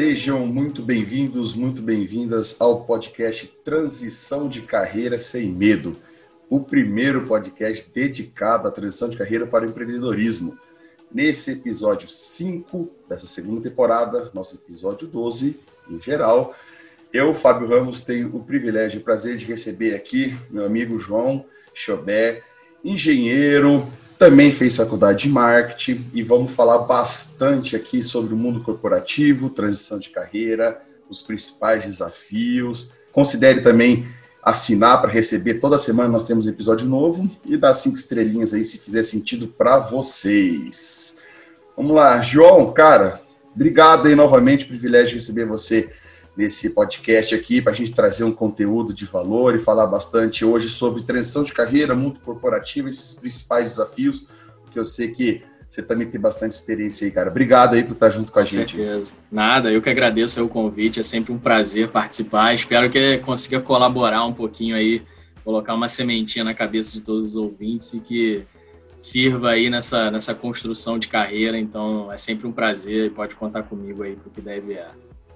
[0.00, 5.94] Sejam muito bem-vindos, muito bem-vindas ao podcast Transição de Carreira Sem Medo,
[6.48, 10.58] o primeiro podcast dedicado à transição de carreira para o empreendedorismo.
[11.12, 15.60] Nesse episódio 5 dessa segunda temporada, nosso episódio 12
[15.90, 16.56] em geral,
[17.12, 21.44] eu, Fábio Ramos, tenho o privilégio e o prazer de receber aqui meu amigo João
[21.74, 22.42] Chobé,
[22.82, 23.86] engenheiro,
[24.20, 29.98] também fez faculdade de marketing e vamos falar bastante aqui sobre o mundo corporativo, transição
[29.98, 30.78] de carreira,
[31.08, 32.92] os principais desafios.
[33.12, 34.06] Considere também
[34.42, 38.76] assinar para receber toda semana nós temos episódio novo e dar cinco estrelinhas aí se
[38.76, 41.16] fizer sentido para vocês.
[41.74, 43.22] Vamos lá, João, cara,
[43.54, 45.88] obrigado aí novamente, privilégio receber você
[46.40, 50.70] nesse podcast aqui para a gente trazer um conteúdo de valor e falar bastante hoje
[50.70, 54.26] sobre transição de carreira, mundo corporativo, esses principais desafios,
[54.62, 57.30] porque eu sei que você também tem bastante experiência aí, cara.
[57.30, 58.74] Obrigado aí por estar junto com a com gente.
[58.74, 59.12] certeza.
[59.30, 62.54] Nada, eu que agradeço o convite, é sempre um prazer participar.
[62.54, 65.02] Espero que consiga colaborar um pouquinho aí,
[65.44, 68.44] colocar uma sementinha na cabeça de todos os ouvintes e que
[68.96, 71.58] sirva aí nessa, nessa construção de carreira.
[71.58, 74.88] Então, é sempre um prazer e pode contar comigo aí para o que deve é.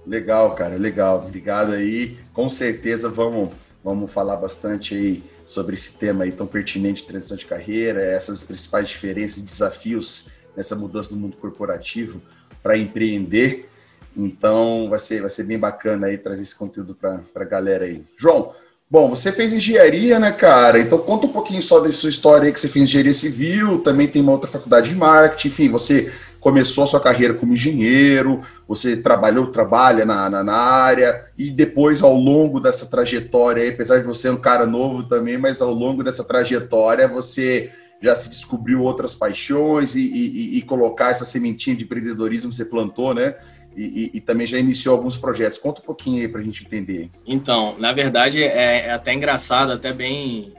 [0.05, 1.25] Legal, cara, legal.
[1.25, 2.17] Obrigado aí.
[2.33, 3.51] Com certeza vamos,
[3.83, 8.43] vamos falar bastante aí sobre esse tema aí tão pertinente de transição de carreira, essas
[8.43, 12.21] principais diferenças e desafios nessa mudança do mundo corporativo
[12.61, 13.69] para empreender.
[14.15, 18.03] Então vai ser, vai ser bem bacana aí trazer esse conteúdo para a galera aí.
[18.17, 18.53] João,
[18.89, 20.79] bom, você fez engenharia, né, cara?
[20.79, 24.07] Então conta um pouquinho só da sua história aí que você fez engenharia civil, também
[24.07, 26.11] tem uma outra faculdade de marketing, enfim, você
[26.45, 32.03] começou a sua carreira como engenheiro, você trabalhou, trabalha na, na, na, área, e depois,
[32.03, 36.03] ao longo dessa trajetória, apesar de você ser um cara novo também, mas ao longo
[36.03, 41.83] dessa trajetória, você já se descobriu outras paixões e, e, e colocar essa sementinha de
[41.83, 43.33] empreendedorismo que você plantou, né?
[43.75, 45.57] E, e, também já iniciou alguns projetos.
[45.57, 47.09] Conta um pouquinho aí para a gente entender.
[47.25, 50.53] Então, na verdade, é, é até engraçado, até bem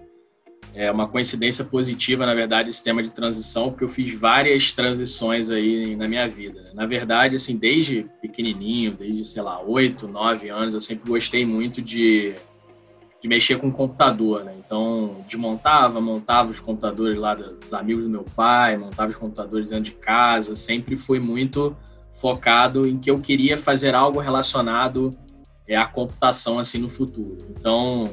[0.77, 5.49] é uma coincidência positiva, na verdade, esse tema de transição, porque eu fiz várias transições
[5.49, 6.71] aí na minha vida.
[6.75, 11.81] Na verdade, assim, desde pequenininho, desde, sei lá, oito, nove anos, eu sempre gostei muito
[11.81, 12.35] de,
[13.23, 14.55] de mexer com computador, né?
[14.63, 19.85] Então, desmontava, montava os computadores lá dos amigos do meu pai, montava os computadores dentro
[19.85, 21.75] de casa, sempre fui muito
[22.21, 25.11] focado em que eu queria fazer algo relacionado
[25.67, 27.39] é, à computação, assim, no futuro.
[27.59, 28.11] Então,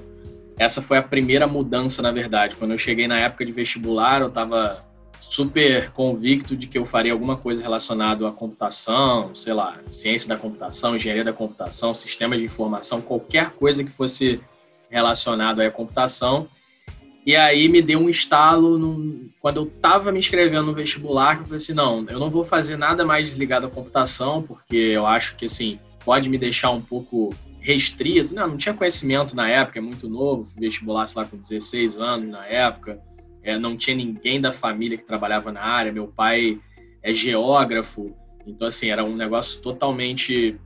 [0.58, 2.56] essa foi a primeira mudança, na verdade.
[2.56, 4.80] Quando eu cheguei na época de vestibular, eu estava
[5.20, 10.38] super convicto de que eu faria alguma coisa relacionada à computação, sei lá, ciência da
[10.38, 14.42] computação, engenharia da computação, sistemas de informação, qualquer coisa que fosse
[14.90, 16.48] relacionada à computação.
[17.26, 21.44] E aí me deu um estalo no, quando eu estava me inscrevendo no vestibular, que
[21.44, 25.08] eu falei assim, não, eu não vou fazer nada mais ligado à computação, porque eu
[25.08, 29.80] acho que assim pode me deixar um pouco restrito, não, não tinha conhecimento na época,
[29.80, 33.02] é muito novo, fui vestibular, sei lá, com 16 anos na época,
[33.42, 36.60] é, não tinha ninguém da família que trabalhava na área, meu pai
[37.02, 38.14] é geógrafo,
[38.46, 40.60] então, assim, era um negócio totalmente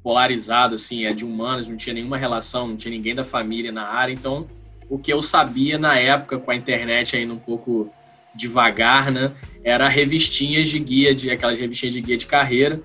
[0.00, 3.88] polarizado, assim, é de humanos, não tinha nenhuma relação, não tinha ninguém da família na
[3.88, 4.46] área, então,
[4.88, 7.90] o que eu sabia na época, com a internet ainda um pouco
[8.32, 9.32] devagar, né,
[9.64, 12.80] era revistinhas de guia, de aquelas revistinhas de guia de carreira,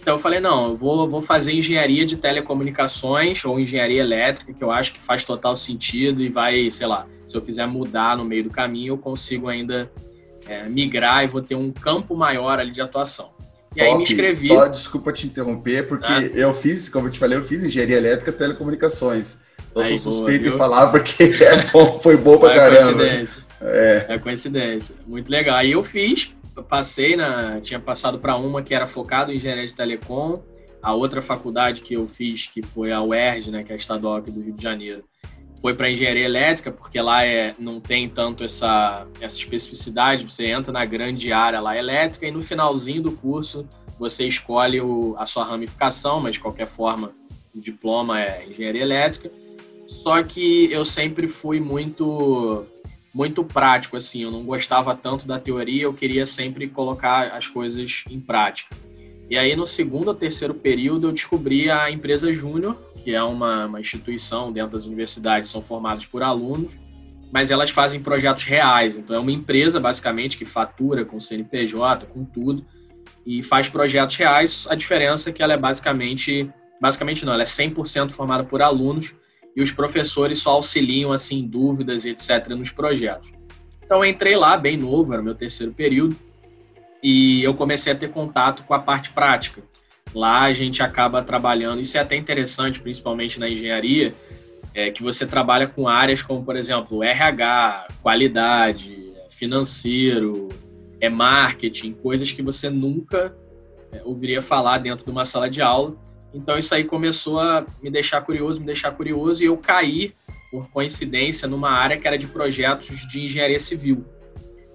[0.00, 4.64] então eu falei, não, eu vou, vou fazer engenharia de telecomunicações ou engenharia elétrica, que
[4.64, 8.24] eu acho que faz total sentido e vai, sei lá, se eu quiser mudar no
[8.24, 9.90] meio do caminho, eu consigo ainda
[10.48, 13.30] é, migrar e vou ter um campo maior ali de atuação.
[13.76, 13.82] E Top.
[13.82, 14.48] aí me inscrevi.
[14.48, 16.22] Só desculpa te interromper, porque ah.
[16.22, 19.36] eu fiz, como eu te falei, eu fiz engenharia elétrica e telecomunicações.
[19.74, 22.94] Eu sou suspeito boa, em falar porque é bom, foi bom pra é caramba.
[22.94, 23.42] Coincidência.
[23.60, 24.06] É.
[24.08, 24.94] é coincidência.
[25.06, 25.56] Muito legal.
[25.56, 29.66] Aí eu fiz, eu passei na, tinha passado para uma que era focado em engenharia
[29.66, 30.42] de telecom,
[30.82, 34.16] a outra faculdade que eu fiz, que foi a UERJ, né, que é a estadual
[34.16, 35.04] aqui do Rio de Janeiro,
[35.60, 40.72] foi para engenharia elétrica, porque lá é, não tem tanto essa, essa especificidade, você entra
[40.72, 43.68] na grande área lá elétrica e no finalzinho do curso
[43.98, 47.12] você escolhe o, a sua ramificação, mas de qualquer forma
[47.54, 49.30] o diploma é engenharia elétrica.
[49.86, 52.64] Só que eu sempre fui muito
[53.12, 54.22] muito prático, assim.
[54.22, 58.74] Eu não gostava tanto da teoria, eu queria sempre colocar as coisas em prática.
[59.28, 63.66] E aí, no segundo ou terceiro período, eu descobri a empresa Júnior, que é uma,
[63.66, 66.72] uma instituição dentro das universidades, são formadas por alunos,
[67.32, 68.96] mas elas fazem projetos reais.
[68.96, 72.64] Então, é uma empresa, basicamente, que fatura com CNPJ, com tudo,
[73.24, 74.66] e faz projetos reais.
[74.68, 79.14] A diferença é que ela é basicamente, basicamente não, ela é 100% formada por alunos,
[79.56, 83.30] e os professores só auxiliam assim dúvidas e etc nos projetos.
[83.84, 86.16] Então entrei lá bem novo, era meu terceiro período,
[87.02, 89.62] e eu comecei a ter contato com a parte prática.
[90.14, 94.12] lá a gente acaba trabalhando, isso é até interessante, principalmente na engenharia,
[94.74, 100.48] é que você trabalha com áreas como, por exemplo, RH, qualidade, financeiro,
[101.00, 103.34] é marketing, coisas que você nunca
[103.90, 105.96] é, ouviria falar dentro de uma sala de aula.
[106.32, 110.14] Então isso aí começou a me deixar curioso, me deixar curioso e eu caí
[110.50, 114.04] por coincidência numa área que era de projetos de engenharia civil.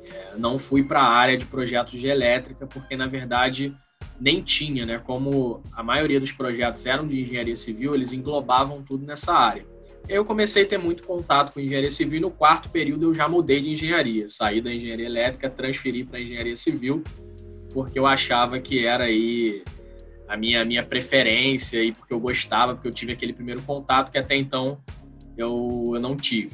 [0.06, 3.74] É, não fui para a área de projetos de elétrica porque na verdade
[4.20, 5.02] nem tinha, né?
[5.04, 9.66] Como a maioria dos projetos eram de engenharia civil, eles englobavam tudo nessa área.
[10.08, 13.28] Eu comecei a ter muito contato com engenharia civil e no quarto período eu já
[13.28, 14.30] mudei de engenharia.
[14.30, 17.04] Saí da engenharia elétrica, transferi para engenharia civil,
[17.74, 19.64] porque eu achava que era aí
[20.28, 24.18] a minha, minha preferência e porque eu gostava, porque eu tive aquele primeiro contato que
[24.18, 24.80] até então
[25.38, 26.52] eu, eu não tive.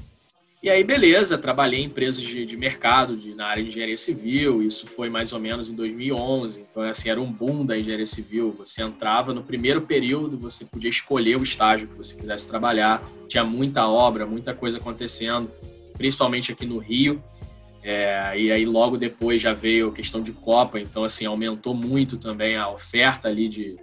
[0.63, 4.62] E aí, beleza, trabalhei em empresas de, de mercado, de, na área de engenharia civil,
[4.62, 8.51] isso foi mais ou menos em 2011, então, assim, era um boom da engenharia civil,
[8.56, 13.44] você entrava no primeiro período, você podia escolher o estágio que você quisesse trabalhar, tinha
[13.44, 15.50] muita obra, muita coisa acontecendo,
[15.97, 17.24] principalmente aqui no Rio,
[17.83, 22.18] é, e aí logo depois já veio a questão de Copa, então, assim, aumentou muito
[22.18, 23.75] também a oferta ali de,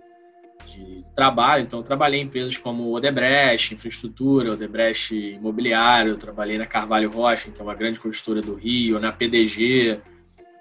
[0.66, 1.64] de trabalho.
[1.64, 7.64] Então, trabalhei em empresas como Odebrecht, infraestrutura, Odebrecht imobiliário, trabalhei na Carvalho Rocha, que é
[7.64, 9.98] uma grande construtora do Rio, na PDG,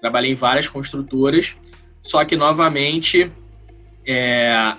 [0.02, 1.56] trabalhei em várias construtoras.
[2.02, 3.32] Só que, novamente,
[4.04, 4.76] é,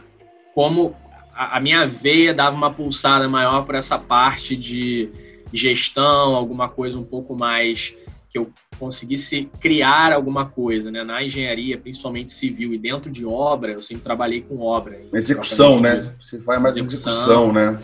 [0.53, 0.97] como
[1.33, 5.09] a, a minha veia dava uma pulsada maior para essa parte de
[5.53, 7.95] gestão, alguma coisa um pouco mais
[8.39, 11.03] que eu conseguisse criar alguma coisa, né?
[11.03, 15.01] Na engenharia, principalmente civil e dentro de obra, eu sempre trabalhei com obra.
[15.13, 16.15] Execução, né?
[16.21, 17.79] Você vai mais execução, execução, né?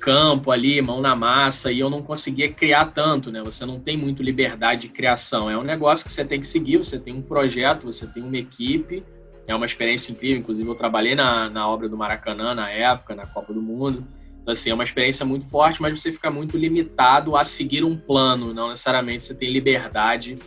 [0.00, 3.42] Campo ali, mão na massa, e eu não conseguia criar tanto, né?
[3.42, 5.50] Você não tem muito liberdade de criação.
[5.50, 8.36] É um negócio que você tem que seguir, você tem um projeto, você tem uma
[8.36, 9.02] equipe,
[9.48, 10.38] é uma experiência incrível.
[10.38, 14.06] Inclusive, eu trabalhei na, na obra do Maracanã na época, na Copa do Mundo.
[14.46, 18.54] Assim, é uma experiência muito forte, mas você fica muito limitado a seguir um plano,
[18.54, 20.38] não necessariamente você tem liberdade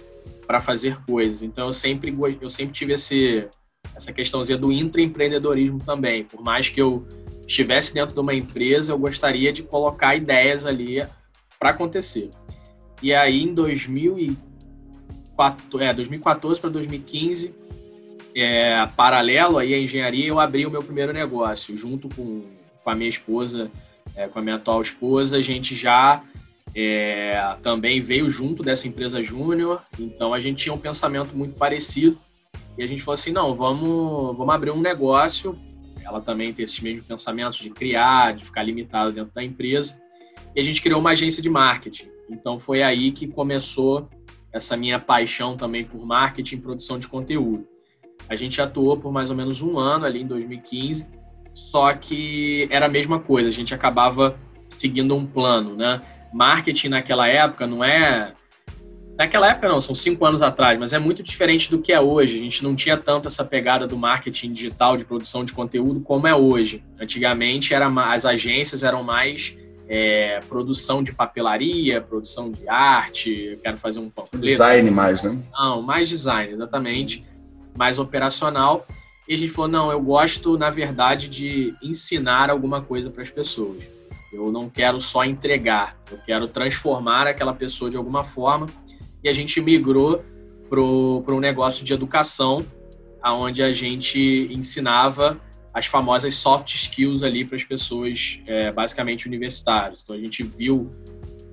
[0.47, 1.43] para fazer coisas.
[1.43, 3.45] Então, eu sempre, eu sempre tive esse,
[3.93, 6.23] essa questãozinha do intraempreendedorismo também.
[6.23, 7.05] Por mais que eu
[7.45, 11.05] estivesse dentro de uma empresa, eu gostaria de colocar ideias ali
[11.59, 12.29] para acontecer.
[13.01, 17.53] E aí, em 2004, é, 2014 para 2015,
[18.35, 22.45] é, paralelo aí à engenharia, eu abri o meu primeiro negócio, junto com,
[22.83, 23.69] com a minha esposa
[24.15, 26.23] é, com a minha atual esposa, a gente já
[26.75, 32.19] é, também veio junto dessa empresa júnior, então a gente tinha um pensamento muito parecido
[32.77, 35.57] e a gente falou assim, não, vamos, vamos abrir um negócio,
[36.03, 39.99] ela também tem esses mesmos pensamentos de criar, de ficar limitado dentro da empresa,
[40.55, 42.09] e a gente criou uma agência de marketing.
[42.29, 44.07] Então foi aí que começou
[44.51, 47.67] essa minha paixão também por marketing e produção de conteúdo.
[48.27, 51.07] A gente atuou por mais ou menos um ano ali em 2015
[51.59, 56.01] só que era a mesma coisa, a gente acabava seguindo um plano, né?
[56.33, 58.33] Marketing naquela época não é.
[59.17, 62.35] Naquela época não, são cinco anos atrás, mas é muito diferente do que é hoje.
[62.35, 66.25] A gente não tinha tanto essa pegada do marketing digital, de produção de conteúdo, como
[66.25, 66.81] é hoje.
[66.99, 69.57] Antigamente era, as agências eram mais
[69.89, 74.39] é, produção de papelaria, produção de arte, quero fazer um panfleto.
[74.39, 75.37] Design mais, né?
[75.51, 77.25] Não, mais design, exatamente.
[77.77, 78.87] Mais operacional.
[79.29, 83.29] E a gente falou: não, eu gosto, na verdade, de ensinar alguma coisa para as
[83.29, 83.83] pessoas.
[84.33, 88.65] Eu não quero só entregar, eu quero transformar aquela pessoa de alguma forma.
[89.23, 90.23] E a gente migrou
[90.67, 92.65] para um negócio de educação,
[93.23, 95.39] onde a gente ensinava
[95.73, 100.01] as famosas soft skills ali para as pessoas, é, basicamente universitárias.
[100.03, 100.91] Então a gente viu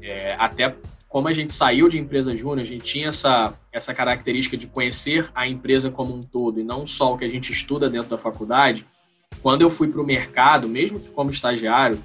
[0.03, 0.75] é, até
[1.09, 5.31] como a gente saiu de empresa júnior, a gente tinha essa, essa característica de conhecer
[5.35, 8.19] a empresa como um todo e não só o que a gente estuda dentro da
[8.19, 8.85] faculdade.
[9.41, 11.99] Quando eu fui para o mercado, mesmo que como estagiário,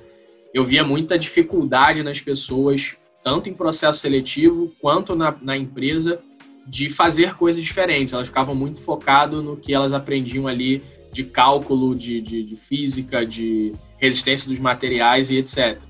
[0.53, 6.21] eu via muita dificuldade nas pessoas, tanto em processo seletivo quanto na, na empresa,
[6.67, 8.13] de fazer coisas diferentes.
[8.13, 13.25] Elas ficavam muito focadas no que elas aprendiam ali de cálculo, de, de, de física,
[13.25, 15.81] de resistência dos materiais e etc.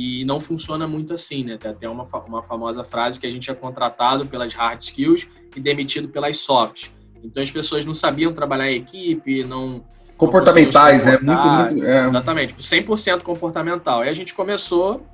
[0.00, 1.56] E não funciona muito assim, né?
[1.56, 5.26] Tem até uma, uma famosa frase que a gente é contratado pelas hard skills
[5.56, 6.86] e demitido pelas soft.
[7.20, 9.84] Então as pessoas não sabiam trabalhar em equipe, não.
[10.16, 11.84] Comportamentais, é muito, muito.
[11.84, 12.06] É.
[12.06, 14.04] Exatamente, 100% comportamental.
[14.04, 15.04] E a gente começou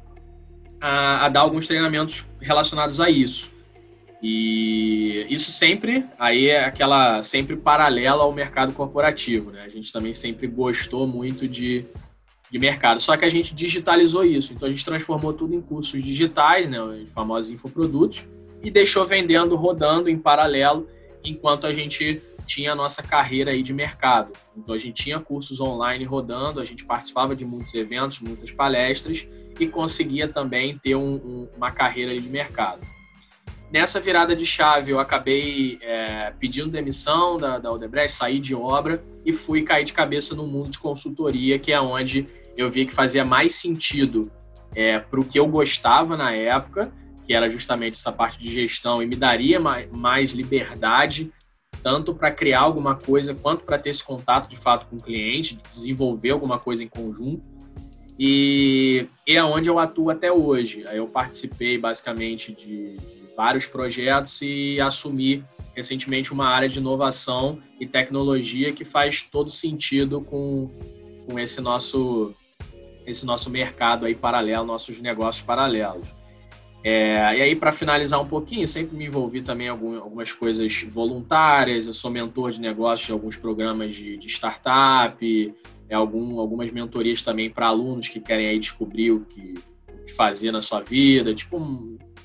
[0.79, 3.50] a, a dar alguns treinamentos relacionados a isso.
[4.23, 9.62] E isso sempre, aí é aquela sempre paralela ao mercado corporativo, né?
[9.64, 11.87] A gente também sempre gostou muito de
[12.54, 13.00] de mercado.
[13.00, 14.52] Só que a gente digitalizou isso.
[14.52, 18.25] Então a gente transformou tudo em cursos digitais, né, os famosos infoprodutos,
[18.62, 20.88] e deixou vendendo, rodando em paralelo,
[21.25, 24.30] enquanto a gente tinha a nossa carreira aí de mercado.
[24.56, 29.26] Então a gente tinha cursos online rodando, a gente participava de muitos eventos, muitas palestras
[29.58, 32.87] e conseguia também ter um, um, uma carreira de mercado.
[33.75, 39.02] Nessa virada de chave, eu acabei é, pedindo demissão da, da Odebrecht, saí de obra
[39.26, 42.25] e fui cair de cabeça no mundo de consultoria, que é onde
[42.57, 44.31] eu vi que fazia mais sentido
[44.76, 46.93] é, para o que eu gostava na época,
[47.26, 51.33] que era justamente essa parte de gestão, e me daria mais, mais liberdade,
[51.83, 55.59] tanto para criar alguma coisa, quanto para ter esse contato de fato com o cliente,
[55.69, 57.43] desenvolver alguma coisa em conjunto.
[58.16, 60.85] E, e é onde eu atuo até hoje.
[60.93, 67.87] Eu participei basicamente de, de vários projetos e assumi recentemente uma área de inovação e
[67.87, 70.71] tecnologia que faz todo sentido com,
[71.26, 72.35] com esse nosso
[73.07, 76.07] esse nosso mercado aí paralelo, nossos negócios paralelos.
[76.83, 81.87] É, e aí, para finalizar um pouquinho, sempre me envolvi também em algumas coisas voluntárias.
[81.87, 85.55] Eu sou mentor de negócios de alguns programas de, de startup,
[85.88, 89.55] é, algum, algumas mentorias também para alunos que querem aí descobrir o que,
[90.14, 91.35] fazer na sua vida.
[91.35, 91.59] Tipo,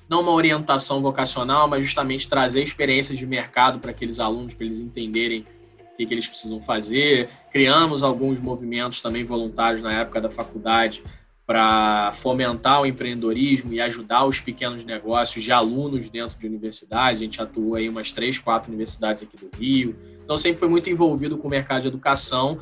[0.10, 4.80] não uma orientação vocacional, mas justamente trazer experiências de mercado para aqueles alunos, para eles
[4.80, 5.46] entenderem
[5.94, 7.30] o que, que eles precisam fazer.
[7.52, 11.04] Criamos alguns movimentos também voluntários na época da faculdade
[11.46, 17.20] para fomentar o empreendedorismo e ajudar os pequenos negócios de alunos dentro de universidades.
[17.20, 19.96] A gente atuou em umas três, quatro universidades aqui do Rio.
[20.24, 22.62] Então, sempre foi muito envolvido com o mercado de educação.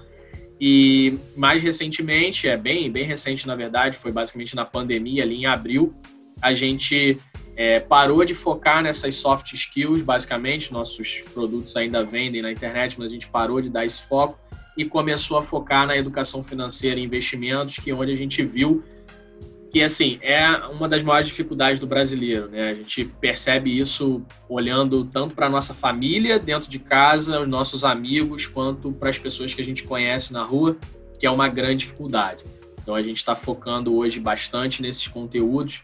[0.60, 5.46] E mais recentemente, é bem, bem recente na verdade, foi basicamente na pandemia, ali em
[5.46, 5.94] abril,
[6.42, 7.18] a gente
[7.58, 10.72] é, parou de focar nessas soft skills, basicamente.
[10.72, 14.40] Nossos produtos ainda vendem na internet, mas a gente parou de dar esse foco
[14.78, 18.84] e começou a focar na educação financeira e investimentos, que é onde a gente viu
[19.70, 22.70] que assim é uma das maiores dificuldades do brasileiro, né?
[22.70, 28.46] A gente percebe isso olhando tanto para nossa família dentro de casa, os nossos amigos,
[28.46, 30.78] quanto para as pessoas que a gente conhece na rua,
[31.20, 32.44] que é uma grande dificuldade.
[32.82, 35.84] Então a gente está focando hoje bastante nesses conteúdos,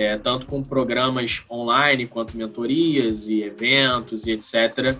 [0.00, 4.96] é, tanto com programas online quanto mentorias e eventos e etc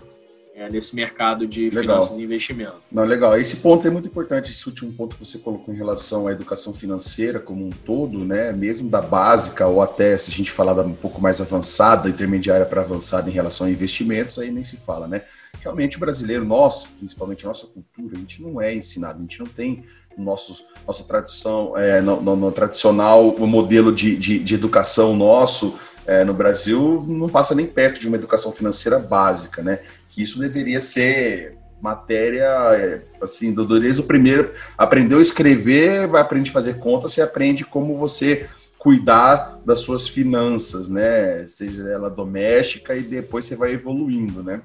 [0.54, 2.02] é, nesse mercado de legal.
[2.02, 2.74] finanças e investimento.
[2.92, 3.38] Não, legal.
[3.40, 6.74] Esse ponto é muito importante, esse último ponto que você colocou em relação à educação
[6.74, 8.52] financeira como um todo, né?
[8.52, 12.66] Mesmo da básica ou até se a gente falar da um pouco mais avançada, intermediária
[12.66, 15.22] para avançada em relação a investimentos, aí nem se fala, né?
[15.60, 19.38] Realmente o brasileiro, nós, principalmente a nossa cultura, a gente não é ensinado, a gente
[19.38, 19.84] não tem
[20.16, 26.24] nossos, nossa tradição, é, no, no, no tradicional modelo de, de, de educação nosso, é,
[26.24, 29.80] no Brasil não passa nem perto de uma educação financeira básica, né?
[30.08, 36.20] que isso deveria ser matéria, é, assim, do, desde o primeiro, aprendeu a escrever, vai
[36.20, 38.46] aprender a fazer conta, você aprende como você
[38.78, 44.60] cuidar das suas finanças, né, seja ela doméstica e depois você vai evoluindo, né.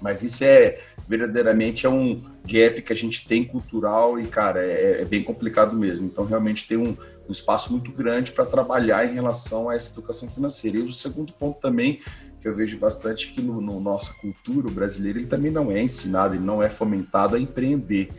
[0.00, 5.02] Mas isso é verdadeiramente é um gap que a gente tem cultural e, cara, é,
[5.02, 6.06] é bem complicado mesmo.
[6.06, 6.96] Então, realmente tem um,
[7.28, 10.78] um espaço muito grande para trabalhar em relação a essa educação financeira.
[10.78, 12.00] E o segundo ponto também
[12.44, 15.80] que eu vejo bastante que no, no nossa cultura, o brasileiro ele também não é
[15.80, 18.10] ensinado, ele não é fomentado a empreender.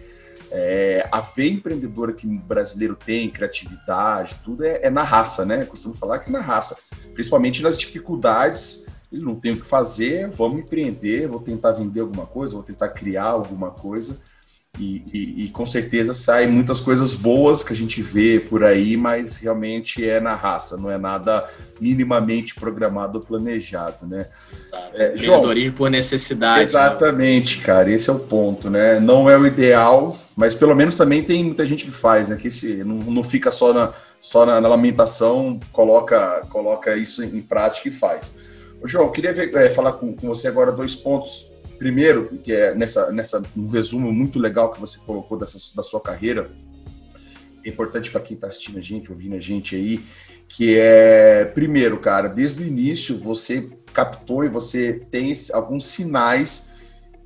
[0.49, 5.61] É, a veia empreendedora que o brasileiro tem, criatividade, tudo é, é, na raça, né?
[5.61, 6.75] Eu costumo falar que é na raça,
[7.13, 8.84] principalmente nas dificuldades.
[9.21, 13.25] Não tem o que fazer, vamos empreender, vou tentar vender alguma coisa, vou tentar criar
[13.25, 14.17] alguma coisa.
[14.79, 18.97] E, e, e, com certeza saem muitas coisas boas que a gente vê por aí,
[18.97, 24.27] mas realmente é na raça, não é nada minimamente programado ou planejado, né?
[24.93, 25.41] É, João,
[25.75, 26.57] por necessidade.
[26.57, 26.63] Né?
[26.63, 27.63] Exatamente, né?
[27.63, 28.99] cara, esse é o ponto, né?
[28.99, 32.35] Não é o ideal, mas pelo menos também tem muita gente que faz, né?
[32.35, 37.41] Que se, não, não fica só na, só na, na, lamentação, coloca, coloca isso em
[37.41, 38.35] prática e faz.
[38.87, 41.51] João, queria ver, é, falar com, com você agora dois pontos.
[41.77, 45.99] Primeiro, que é nessa, nessa um resumo muito legal que você colocou dessa, da sua
[45.99, 46.49] carreira,
[47.63, 50.05] é importante para quem está assistindo a gente, ouvindo a gente aí,
[50.47, 56.69] que é, primeiro, cara, desde o início você captou e você tem alguns sinais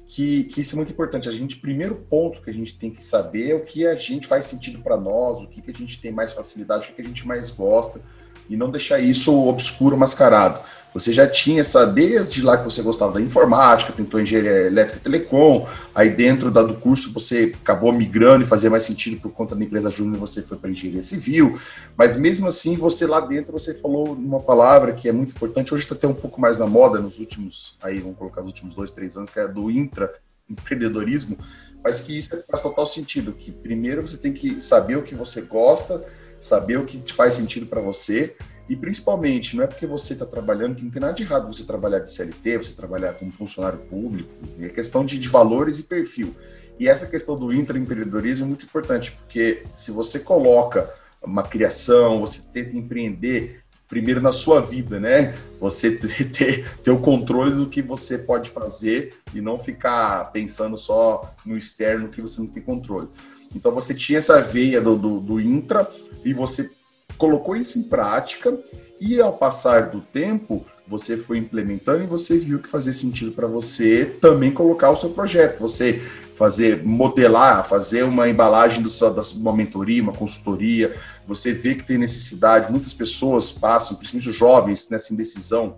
[0.07, 1.29] que, que isso é muito importante.
[1.29, 4.27] A gente, primeiro ponto que a gente tem que saber é o que a gente
[4.27, 7.01] faz sentido para nós, o que, que a gente tem mais facilidade, o que, que
[7.01, 8.01] a gente mais gosta,
[8.49, 10.59] e não deixar isso obscuro, mascarado.
[10.93, 15.03] Você já tinha essa, desde lá que você gostava da informática, tentou engenharia elétrica e
[15.03, 19.55] telecom, aí dentro da, do curso você acabou migrando e fazia mais sentido por conta
[19.55, 21.59] da empresa júnior, você foi para engenharia civil,
[21.95, 25.83] mas mesmo assim, você lá dentro, você falou uma palavra que é muito importante, hoje
[25.83, 28.89] está até um pouco mais na moda nos últimos, aí vamos colocar nos últimos dois,
[28.89, 31.37] três anos, que é do intraempreendedorismo,
[31.83, 35.41] mas que isso faz total sentido, que primeiro você tem que saber o que você
[35.41, 36.03] gosta,
[36.39, 38.35] saber o que faz sentido para você,
[38.69, 41.63] E principalmente, não é porque você está trabalhando que não tem nada de errado você
[41.63, 44.29] trabalhar de CLT, você trabalhar como funcionário público,
[44.61, 46.35] é questão de, de valores e perfil.
[46.79, 52.41] E essa questão do intraempreendedorismo é muito importante, porque se você coloca uma criação, você
[52.53, 55.35] tenta empreender primeiro na sua vida, né?
[55.59, 55.97] Você
[56.31, 61.57] ter, ter o controle do que você pode fazer e não ficar pensando só no
[61.57, 63.09] externo que você não tem controle.
[63.55, 65.89] Então você tinha essa veia do, do, do intra
[66.23, 66.69] e você
[67.17, 68.57] colocou isso em prática
[68.99, 73.45] e ao passar do tempo você foi implementando e você viu que fazia sentido para
[73.45, 76.01] você também colocar o seu projeto, você
[76.33, 80.95] fazer modelar, fazer uma embalagem do da uma mentoria, uma consultoria,
[81.27, 85.77] você vê que tem necessidade, muitas pessoas passam, principalmente os jovens, nessa indecisão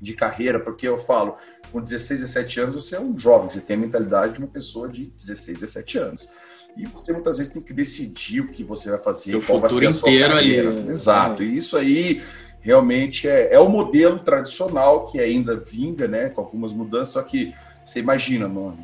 [0.00, 1.36] de carreira, porque eu falo,
[1.72, 4.88] com 16, 17 anos você é um jovem, você tem a mentalidade de uma pessoa
[4.88, 6.28] de 16, 17 anos.
[6.76, 9.70] E você muitas vezes tem que decidir o que você vai fazer, o qual vai
[9.70, 10.70] ser a sua carreira.
[10.70, 10.90] Ali?
[10.90, 11.42] Exato.
[11.42, 12.22] E isso aí
[12.60, 16.28] realmente é, é o modelo tradicional que ainda vinga, né?
[16.28, 17.54] Com algumas mudanças, só que
[17.84, 18.78] você imagina, mano,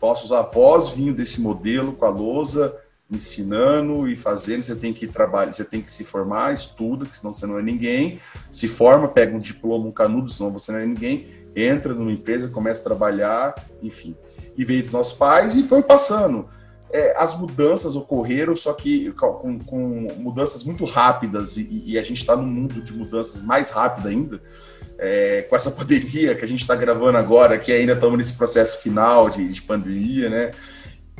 [0.00, 2.76] nossos avós vinham desse modelo com a lousa,
[3.10, 7.32] ensinando e fazendo, você tem que trabalhar, você tem que se formar, estuda, que senão
[7.32, 8.18] você não é ninguém,
[8.52, 11.26] se forma, pega um diploma, um canudo, senão você não é ninguém,
[11.56, 14.14] entra numa empresa, começa a trabalhar, enfim.
[14.56, 16.48] E veio dos nossos pais e foi passando
[16.92, 22.18] é, as mudanças ocorreram, só que com, com mudanças muito rápidas, e, e a gente
[22.18, 24.40] está num mundo de mudanças mais rápido ainda,
[24.98, 28.80] é, com essa pandemia que a gente está gravando agora, que ainda estamos nesse processo
[28.80, 30.52] final de, de pandemia, né?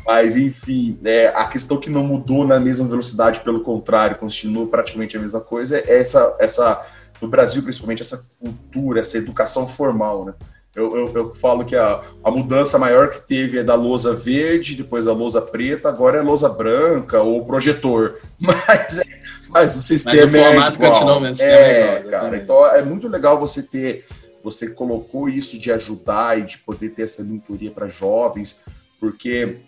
[0.06, 5.16] Mas, enfim, é, a questão que não mudou na mesma velocidade, pelo contrário, continua praticamente
[5.16, 6.86] a mesma coisa, é essa, essa
[7.20, 10.34] no Brasil, principalmente, essa cultura, essa educação formal, né?
[10.74, 14.74] Eu, eu, eu, falo que a, a mudança maior que teve é da lousa verde,
[14.74, 18.20] depois da lousa preta, agora é lousa branca ou projetor.
[18.40, 19.00] Mas,
[19.48, 21.20] mas o sistema mas o formato é igual.
[21.20, 22.36] Mesmo, é, é cara.
[22.36, 24.04] Então é muito legal você ter,
[24.42, 28.58] você colocou isso de ajudar e de poder ter essa mentoria para jovens,
[28.98, 29.58] porque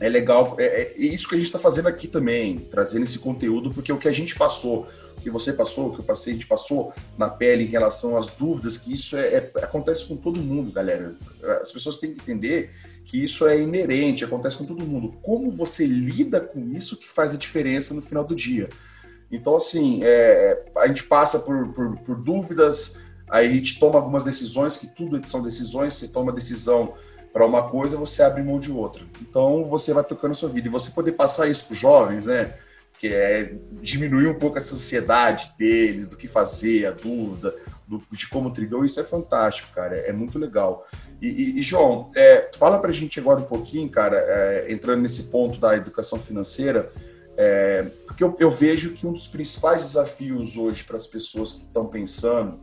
[0.00, 3.70] é legal, é, é isso que a gente está fazendo aqui também, trazendo esse conteúdo,
[3.70, 4.88] porque o que a gente passou
[5.26, 9.16] que você passou, que o paciente passou na pele em relação às dúvidas, que isso
[9.16, 11.16] é, é, acontece com todo mundo, galera.
[11.60, 12.70] As pessoas têm que entender
[13.04, 15.16] que isso é inerente, acontece com todo mundo.
[15.22, 18.68] Como você lida com isso que faz a diferença no final do dia.
[19.28, 24.22] Então, assim, é, a gente passa por, por, por dúvidas, aí a gente toma algumas
[24.22, 26.94] decisões, que tudo são decisões, você toma decisão
[27.32, 29.02] para uma coisa, você abre mão de outra.
[29.20, 30.68] Então, você vai tocando a sua vida.
[30.68, 32.54] E você poder passar isso para os jovens, né?
[32.98, 37.54] Que é diminuir um pouco a ansiedade deles, do que fazer, a dúvida,
[37.86, 40.86] do, de como trilhou, isso é fantástico, cara, é, muito legal.
[41.20, 45.24] E, e, e João, é, fala pra gente agora um pouquinho, cara, é, entrando nesse
[45.24, 46.90] ponto da educação financeira,
[47.36, 51.64] é, porque eu, eu, vejo que um dos principais desafios hoje para as pessoas que
[51.64, 52.60] estão pensando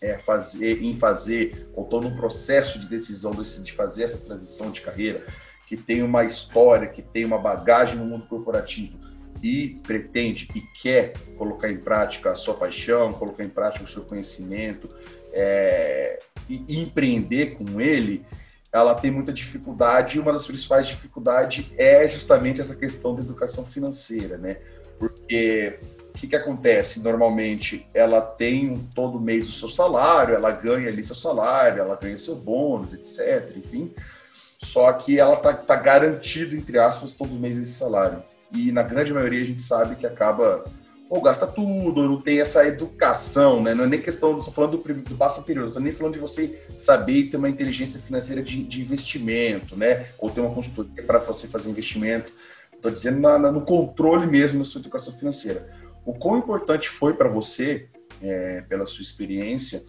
[0.00, 4.80] é fazer, em fazer, ou estão no processo de decisão de fazer essa transição de
[4.80, 5.24] carreira,
[5.66, 8.98] que tem uma história, que tem uma bagagem no mundo corporativo,
[9.42, 14.04] e pretende e quer colocar em prática a sua paixão, colocar em prática o seu
[14.04, 14.88] conhecimento
[15.32, 18.24] é, e, empreender com ele,
[18.72, 23.64] ela tem muita dificuldade e uma das principais dificuldades é justamente essa questão da educação
[23.64, 24.58] financeira, né?
[24.98, 25.78] Porque
[26.10, 27.00] o que, que acontece?
[27.00, 31.96] Normalmente ela tem um, todo mês o seu salário, ela ganha ali seu salário, ela
[31.96, 33.56] ganha seu bônus, etc.
[33.56, 33.92] Enfim,
[34.58, 39.12] só que ela tá, tá garantido, entre aspas, todo mês esse salário e na grande
[39.12, 40.64] maioria a gente sabe que acaba
[41.08, 43.74] ou gasta tudo, ou não tem essa educação, né?
[43.74, 46.62] Não é nem questão, estou falando do, do passo anterior, estou nem falando de você
[46.78, 50.06] saber ter uma inteligência financeira de, de investimento, né?
[50.20, 52.32] Ou ter uma consultoria para você fazer investimento.
[52.72, 55.68] Estou dizendo na, na, no controle mesmo da sua educação financeira.
[56.06, 57.88] O quão importante foi para você,
[58.22, 59.82] é, pela sua experiência,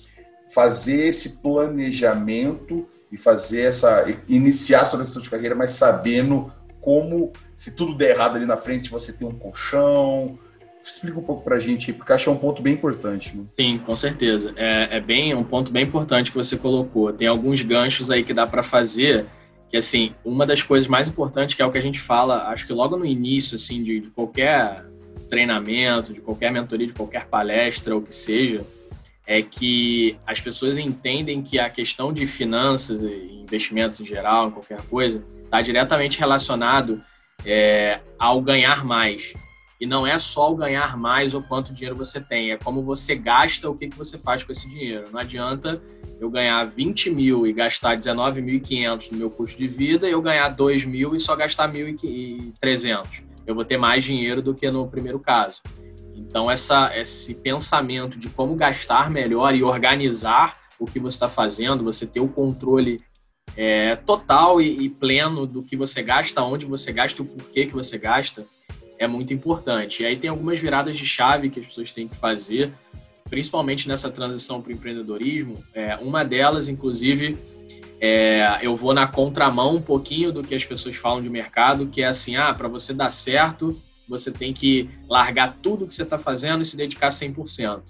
[0.49, 7.75] fazer esse planejamento e fazer essa iniciar sua decisão de carreira, mas sabendo como, se
[7.75, 10.39] tudo der errado ali na frente, você tem um colchão.
[10.83, 13.37] Explica um pouco para a gente, porque acho que é um ponto bem importante.
[13.37, 13.43] Né?
[13.51, 14.51] Sim, com certeza.
[14.55, 17.13] É, é bem um ponto bem importante que você colocou.
[17.13, 19.27] Tem alguns ganchos aí que dá para fazer,
[19.69, 22.65] que assim, uma das coisas mais importantes, que é o que a gente fala, acho
[22.65, 24.83] que logo no início, assim, de, de qualquer
[25.29, 28.65] treinamento, de qualquer mentoria, de qualquer palestra, ou que seja,
[29.27, 34.81] é que as pessoas entendem que a questão de finanças e investimentos em geral, qualquer
[34.89, 37.03] coisa, está diretamente relacionado
[37.45, 39.33] é, ao ganhar mais.
[39.79, 43.15] E não é só o ganhar mais ou quanto dinheiro você tem, é como você
[43.15, 45.05] gasta, o que, que você faz com esse dinheiro.
[45.11, 45.81] Não adianta
[46.19, 50.49] eu ganhar 20 mil e gastar 19.500 no meu custo de vida e eu ganhar
[50.49, 53.23] 2 mil e só gastar 1.300.
[53.47, 55.61] Eu vou ter mais dinheiro do que no primeiro caso.
[56.13, 61.83] Então, essa, esse pensamento de como gastar melhor e organizar o que você está fazendo,
[61.83, 62.99] você ter o controle
[63.55, 67.73] é, total e, e, pleno do que você gasta, onde você gasta o porquê que
[67.73, 68.45] você gasta,
[68.97, 70.03] é muito importante.
[70.03, 72.71] E aí tem algumas viradas de chave que as pessoas têm que fazer,
[73.29, 75.61] principalmente nessa transição para o empreendedorismo.
[75.73, 77.37] É, uma delas, inclusive,
[77.99, 82.01] é, eu vou na contramão um pouquinho do que as pessoas falam de mercado, que
[82.01, 86.17] é assim, ah, para você dar certo, você tem que largar tudo que você está
[86.17, 87.81] fazendo e se dedicar 100%.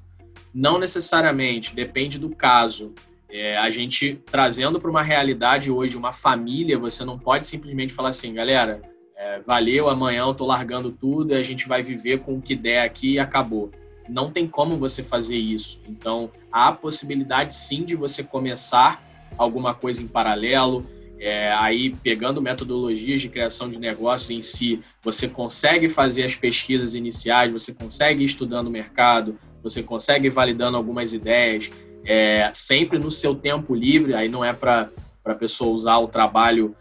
[0.53, 2.93] Não necessariamente, depende do caso.
[3.31, 8.09] É, a gente trazendo para uma realidade hoje, uma família, você não pode simplesmente falar
[8.09, 8.81] assim, galera,
[9.15, 12.83] é, valeu, amanhã eu tô largando tudo a gente vai viver com o que der
[12.83, 13.71] aqui e acabou.
[14.09, 15.79] Não tem como você fazer isso.
[15.87, 19.01] Então, há possibilidade sim de você começar
[19.37, 20.85] alguma coisa em paralelo.
[21.17, 26.95] É, aí, pegando metodologias de criação de negócios em si, você consegue fazer as pesquisas
[26.95, 31.69] iniciais, você consegue ir estudando o mercado, você consegue ir validando algumas ideias,
[32.05, 34.89] é, sempre no seu tempo livre, aí não é para
[35.25, 36.75] a pessoa usar o trabalho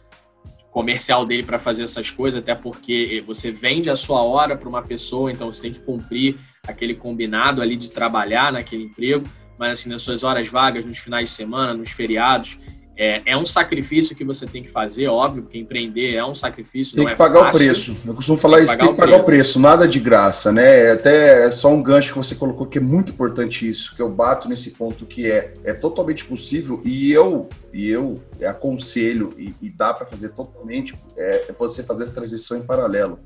[0.70, 4.82] comercial dele para fazer essas coisas, até porque você vende a sua hora para uma
[4.82, 9.26] pessoa, então você tem que cumprir aquele combinado ali de trabalhar naquele emprego,
[9.58, 12.56] mas assim, nas suas horas vagas, nos finais de semana, nos feriados,
[13.02, 16.94] é, é, um sacrifício que você tem que fazer, óbvio, porque empreender é um sacrifício.
[16.94, 17.48] Tem que é pagar fácil.
[17.48, 17.96] o preço.
[18.06, 19.58] Eu costumo falar isso, tem que pagar o preço.
[19.58, 20.88] nada de graça, né?
[20.88, 24.02] É até é só um gancho que você colocou que é muito importante isso, que
[24.02, 29.54] eu bato nesse ponto que é, é totalmente possível e eu e eu aconselho e,
[29.62, 33.18] e dá para fazer totalmente é você fazer essa transição em paralelo.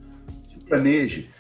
[0.45, 1.31] Se planeje,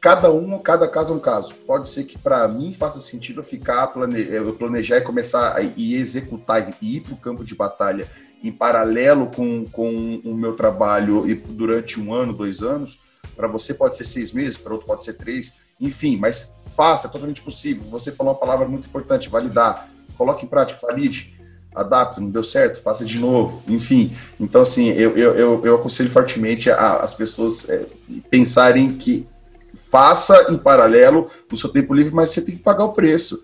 [0.00, 1.54] cada um, cada caso é um caso.
[1.66, 5.62] Pode ser que para mim faça sentido eu ficar, plane, eu planejar e começar a,
[5.62, 8.08] e executar e ir para o campo de batalha
[8.42, 12.98] em paralelo com, com o meu trabalho e durante um ano, dois anos.
[13.34, 17.10] Para você pode ser seis meses, para outro pode ser três, enfim, mas faça, é
[17.10, 17.84] totalmente possível.
[17.90, 19.90] Você falou uma palavra muito importante, validar.
[20.16, 21.36] Coloque em prática, valide
[21.74, 24.16] adapta, não deu certo, faça de novo, enfim.
[24.40, 27.84] Então, assim, eu, eu, eu, eu aconselho fortemente a, as pessoas é,
[28.30, 29.28] pensarem que
[29.90, 33.42] faça em paralelo no seu tempo livre, mas você tem que pagar o preço.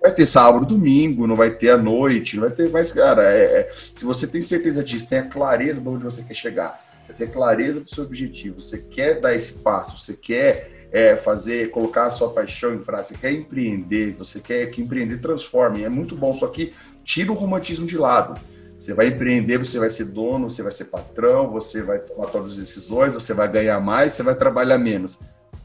[0.00, 2.92] Vai ter sábado, domingo, não vai ter à noite, não vai ter mais.
[2.92, 6.34] Cara, é, é, se você tem certeza disso, tem a clareza de onde você quer
[6.34, 10.88] chegar, você tem a clareza do seu objetivo, você quer dar esse passo, você quer
[10.92, 15.18] é, fazer, colocar a sua paixão em prática, você quer empreender, você quer que empreender
[15.18, 16.72] transforme, é muito bom, só que
[17.04, 18.40] tira o romantismo de lado.
[18.78, 22.52] Você vai empreender, você vai ser dono, você vai ser patrão, você vai tomar todas
[22.52, 25.18] as decisões, você vai ganhar mais, você vai trabalhar menos.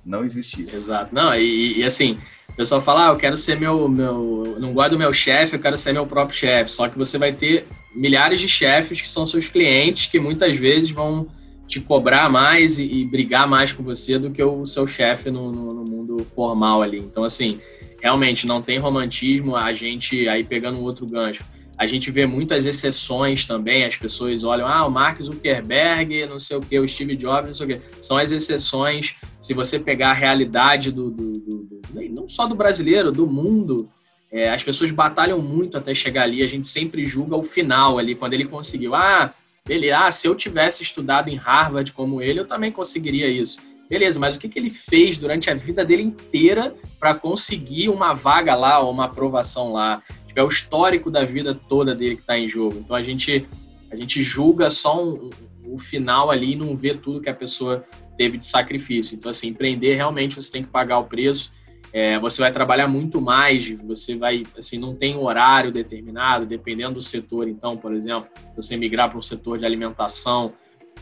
[0.05, 0.75] Não existe isso.
[0.75, 1.13] Exato.
[1.13, 2.17] Não, e, e assim,
[2.49, 4.57] o pessoal fala, ah, eu quero ser meu, meu.
[4.59, 6.71] Não gosto do meu chefe, eu quero ser meu próprio chefe.
[6.71, 10.91] Só que você vai ter milhares de chefes que são seus clientes, que muitas vezes
[10.91, 11.27] vão
[11.67, 15.51] te cobrar mais e, e brigar mais com você do que o seu chefe no,
[15.51, 16.99] no, no mundo formal ali.
[16.99, 17.59] Então, assim,
[18.01, 19.55] realmente não tem romantismo.
[19.55, 21.43] A gente, aí pegando um outro gancho,
[21.77, 26.55] a gente vê muitas exceções também, as pessoas olham, ah, o Mark Zuckerberg, não sei
[26.55, 27.81] o que, o Steve Jobs, não sei o que.
[28.01, 29.15] São as exceções.
[29.45, 33.87] Se você pegar a realidade do, do, do, do não só do brasileiro, do mundo,
[34.31, 36.41] é, as pessoas batalham muito até chegar ali.
[36.41, 38.95] A gente sempre julga o final ali, quando ele conseguiu.
[38.95, 39.31] Ah,
[39.69, 43.59] ele, ah, se eu tivesse estudado em Harvard como ele, eu também conseguiria isso.
[43.87, 48.15] Beleza, mas o que, que ele fez durante a vida dele inteira para conseguir uma
[48.15, 50.01] vaga lá ou uma aprovação lá?
[50.35, 52.79] é o histórico da vida toda dele que está em jogo.
[52.79, 53.47] Então a gente,
[53.91, 55.29] a gente julga só um,
[55.63, 57.85] o final ali e não vê tudo que a pessoa
[58.17, 59.15] teve de sacrifício.
[59.15, 61.51] Então, assim, empreender realmente você tem que pagar o preço.
[61.93, 67.01] É, você vai trabalhar muito mais, você vai, assim, não tem horário determinado, dependendo do
[67.01, 67.47] setor.
[67.47, 70.53] Então, por exemplo, você migrar para um setor de alimentação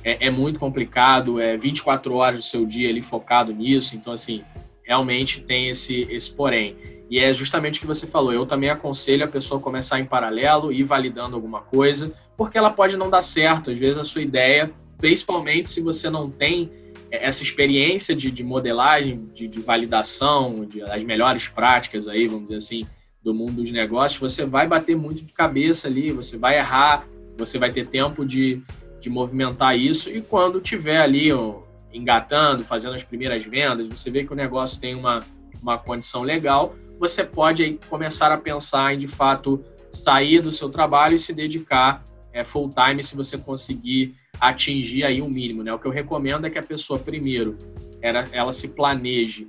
[0.03, 3.95] é, é muito complicado, é 24 horas do seu dia ali focado nisso.
[3.95, 4.43] Então, assim,
[4.83, 6.75] realmente tem esse, esse porém.
[7.09, 8.33] E é justamente o que você falou.
[8.33, 12.97] Eu também aconselho a pessoa começar em paralelo e validando alguma coisa, porque ela pode
[12.97, 13.71] não dar certo.
[13.71, 16.71] Às vezes a sua ideia, principalmente se você não tem
[17.13, 22.57] essa experiência de, de modelagem, de, de validação, de, as melhores práticas aí, vamos dizer
[22.57, 22.87] assim,
[23.21, 27.05] do mundo dos negócios, você vai bater muito de cabeça ali, você vai errar,
[27.37, 28.61] você vai ter tempo de,
[28.99, 31.61] de movimentar isso e quando tiver ali ó,
[31.93, 35.23] engatando, fazendo as primeiras vendas, você vê que o negócio tem uma,
[35.61, 40.67] uma condição legal, você pode aí começar a pensar em, de fato, sair do seu
[40.69, 45.71] trabalho e se dedicar é, full time se você conseguir atingir aí um mínimo, né?
[45.71, 47.57] O que eu recomendo é que a pessoa, primeiro,
[48.01, 49.47] era, ela se planeje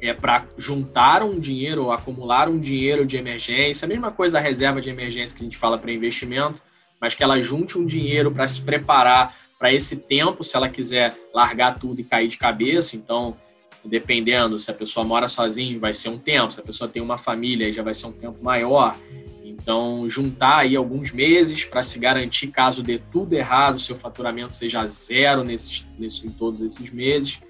[0.00, 4.80] é, para juntar um dinheiro acumular um dinheiro de emergência, a mesma coisa da reserva
[4.80, 6.62] de emergência que a gente fala para investimento,
[7.00, 11.16] mas que ela junte um dinheiro para se preparar para esse tempo, se ela quiser
[11.32, 12.96] largar tudo e cair de cabeça.
[12.96, 13.36] Então,
[13.84, 17.18] dependendo se a pessoa mora sozinha, vai ser um tempo, se a pessoa tem uma
[17.18, 18.96] família, já vai ser um tempo maior.
[19.44, 24.86] Então, juntar aí alguns meses para se garantir, caso dê tudo errado, seu faturamento seja
[24.86, 27.40] zero nesses, nesses, em todos esses meses.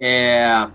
[0.00, 0.68] É...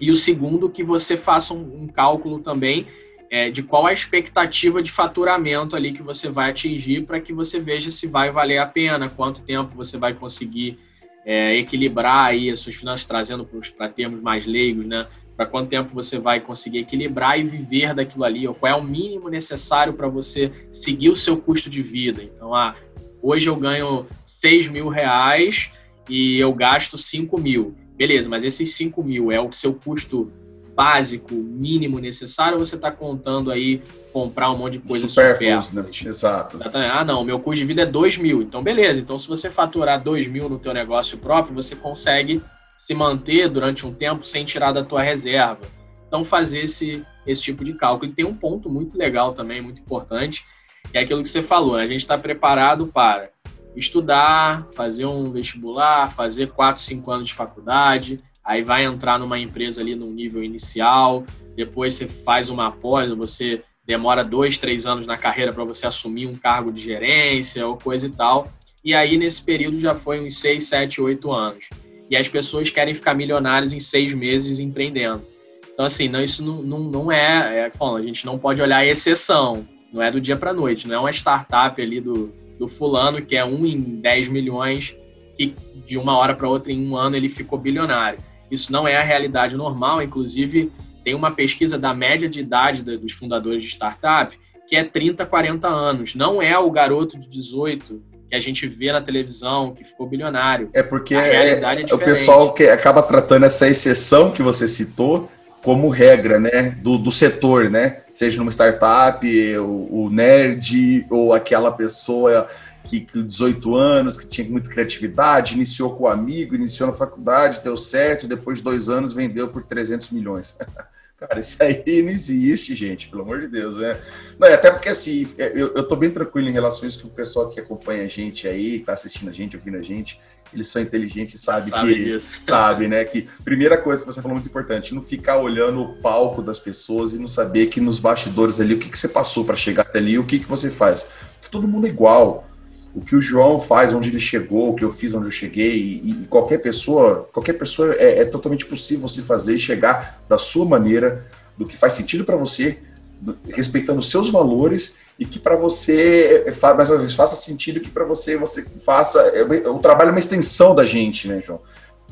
[0.00, 2.86] E o segundo, que você faça um, um cálculo também
[3.30, 7.60] é, de qual a expectativa de faturamento ali que você vai atingir para que você
[7.60, 10.78] veja se vai valer a pena, quanto tempo você vai conseguir
[11.24, 15.06] é, equilibrar aí as suas finanças, trazendo para termos mais leigos, né?
[15.40, 18.84] Para quanto tempo você vai conseguir equilibrar e viver daquilo ali, ou qual é o
[18.84, 22.22] mínimo necessário para você seguir o seu custo de vida.
[22.22, 22.74] Então, ah,
[23.22, 25.70] hoje eu ganho 6 mil reais
[26.10, 27.74] e eu gasto 5 mil.
[27.96, 30.30] Beleza, mas esses 5 mil é o seu custo
[30.76, 33.80] básico, mínimo necessário, ou você está contando aí
[34.12, 35.86] comprar um monte de coisa supérfluas, né?
[36.04, 36.58] Exato.
[36.74, 38.42] Ah, não, meu custo de vida é 2 mil.
[38.42, 39.00] Então, beleza.
[39.00, 42.42] Então, se você faturar 2 mil no teu negócio próprio, você consegue
[42.80, 45.60] se manter durante um tempo sem tirar da tua reserva.
[46.08, 48.10] Então, fazer esse, esse tipo de cálculo.
[48.10, 50.44] E tem um ponto muito legal também, muito importante,
[50.90, 51.76] que é aquilo que você falou.
[51.76, 51.82] Né?
[51.82, 53.28] A gente está preparado para
[53.76, 59.82] estudar, fazer um vestibular, fazer 4, 5 anos de faculdade, aí vai entrar numa empresa
[59.82, 65.18] ali num nível inicial, depois você faz uma pós, você demora dois, três anos na
[65.18, 68.48] carreira para você assumir um cargo de gerência ou coisa e tal.
[68.82, 71.68] E aí, nesse período, já foi uns seis, sete, oito anos.
[72.10, 75.24] E as pessoas querem ficar milionários em seis meses empreendendo.
[75.72, 78.86] Então, assim, não, isso não, não, não é, é A gente não pode olhar a
[78.86, 79.66] exceção.
[79.92, 80.88] Não é do dia para noite.
[80.88, 84.94] Não é uma startup ali do, do fulano que é um em 10 milhões
[85.36, 85.54] que
[85.86, 88.18] de uma hora para outra, em um ano, ele ficou bilionário.
[88.50, 90.70] Isso não é a realidade normal, inclusive
[91.02, 95.66] tem uma pesquisa da média de idade dos fundadores de startup que é 30, 40
[95.66, 96.14] anos.
[96.14, 100.70] Não é o garoto de 18 que a gente vê na televisão que ficou bilionário.
[100.72, 105.28] É porque é, é o pessoal que acaba tratando essa exceção que você citou
[105.62, 108.02] como regra, né, do, do setor, né?
[108.14, 109.26] Seja numa startup,
[109.58, 112.48] o, o nerd ou aquela pessoa
[112.84, 117.60] que com 18 anos, que tinha muita criatividade, iniciou com o amigo, iniciou na faculdade,
[117.62, 120.56] deu certo, depois de dois anos vendeu por 300 milhões.
[121.20, 123.94] Cara, isso aí não existe, gente, pelo amor de Deus, né?
[124.38, 127.06] Não, até porque, assim, é, eu, eu tô bem tranquilo em relação a isso, que
[127.06, 130.18] o pessoal que acompanha a gente aí, tá assistindo a gente, ouvindo a gente,
[130.50, 132.28] eles são inteligentes e sabe, sabe que disso.
[132.42, 133.04] sabe, né?
[133.04, 137.12] Que primeira coisa que você falou muito importante, não ficar olhando o palco das pessoas
[137.12, 139.98] e não saber que nos bastidores ali o que, que você passou para chegar até
[139.98, 141.06] ali, o que, que você faz.
[141.38, 142.49] Porque todo mundo é igual
[142.94, 145.76] o que o João faz, onde ele chegou, o que eu fiz, onde eu cheguei,
[145.76, 150.36] e, e qualquer pessoa, qualquer pessoa é, é, totalmente possível você fazer e chegar da
[150.36, 151.24] sua maneira,
[151.56, 152.80] do que faz sentido para você,
[153.20, 157.80] do, respeitando seus valores e que para você, é, é mais uma vez, faça sentido
[157.80, 159.20] que para você você faça.
[159.20, 161.60] É, o trabalho é uma extensão da gente, né, João?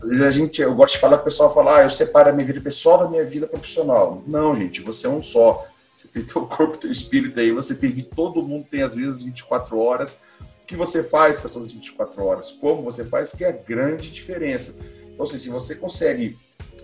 [0.00, 2.32] Às vezes a gente, eu gosto de falar, o pessoal fala, ah, eu separo a
[2.32, 4.22] minha vida pessoal da minha vida profissional.
[4.28, 5.66] Não, gente, você é um só.
[5.96, 9.76] Você tem teu corpo, teu espírito aí, você tem todo mundo tem às vezes 24
[9.76, 10.20] horas
[10.68, 14.76] que você faz com essas 24 horas, como você faz, que é a grande diferença.
[15.10, 16.36] Então, assim, se você consegue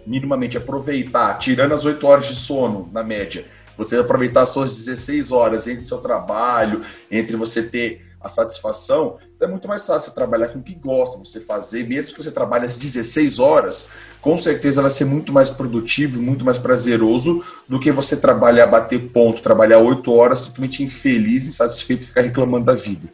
[0.06, 3.44] minimamente aproveitar, tirando as 8 horas de sono, na média,
[3.76, 9.46] você aproveitar as suas 16 horas entre seu trabalho, entre você ter a satisfação, é
[9.46, 12.78] muito mais fácil trabalhar com o que gosta, você fazer, mesmo que você trabalhe as
[12.78, 13.90] 16 horas,
[14.22, 19.10] com certeza vai ser muito mais produtivo, muito mais prazeroso do que você trabalhar, bater
[19.10, 23.12] ponto, trabalhar 8 horas totalmente infeliz, insatisfeito e ficar reclamando da vida.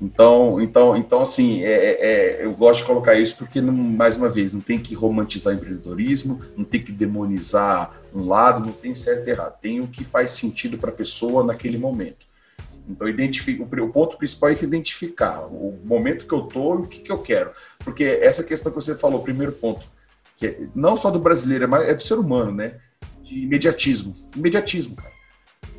[0.00, 2.06] Então, então, então assim, é, é,
[2.40, 5.54] é, eu gosto de colocar isso porque, não, mais uma vez, não tem que romantizar
[5.54, 9.60] empreendedorismo, não tem que demonizar um lado, não tem certo e errado.
[9.60, 12.26] Tem o que faz sentido para a pessoa naquele momento.
[12.88, 17.00] Então, o ponto principal é se identificar o momento que eu estou e o que,
[17.00, 17.50] que eu quero.
[17.80, 19.86] Porque essa questão que você falou, primeiro ponto,
[20.36, 22.76] que é, não só do brasileiro, mas é do ser humano, né?
[23.22, 24.16] De imediatismo.
[24.34, 25.19] Imediatismo, cara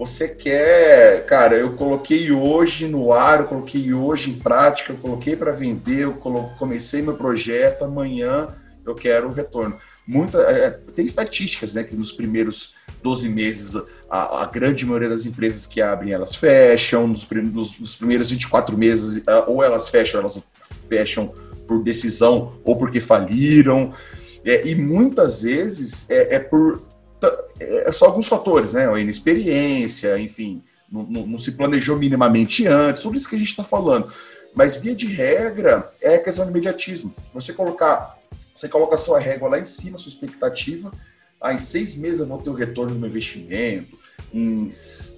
[0.02, 5.36] você quer, cara, eu coloquei hoje no ar, eu coloquei hoje em prática, eu coloquei
[5.36, 6.14] para vender, eu
[6.58, 8.48] comecei meu projeto, amanhã
[8.84, 9.78] eu quero o retorno.
[10.08, 15.28] Muita, é, tem estatísticas, né, que nos primeiros 12 meses a, a, grande maioria das
[15.28, 20.44] empresas que abrem, elas fecham, nos, nos, nos primeiros 24 meses, ou elas fecham, elas
[20.90, 21.32] fecham
[21.68, 23.94] por decisão ou porque faliram,
[24.44, 26.82] é, e muitas vezes é, é por
[27.60, 28.90] é, só alguns fatores, né?
[28.90, 33.50] A inexperiência, enfim, não, não, não, se planejou minimamente antes, tudo isso que a gente
[33.50, 34.12] está falando.
[34.54, 37.16] Mas, via de regra, é a questão do imediatismo.
[37.34, 38.18] Você colocar,
[38.54, 40.92] você coloca a sua régua lá em cima, sua expectativa,
[41.40, 43.98] ah, em seis meses eu vou ter o retorno do meu investimento,
[44.34, 44.70] em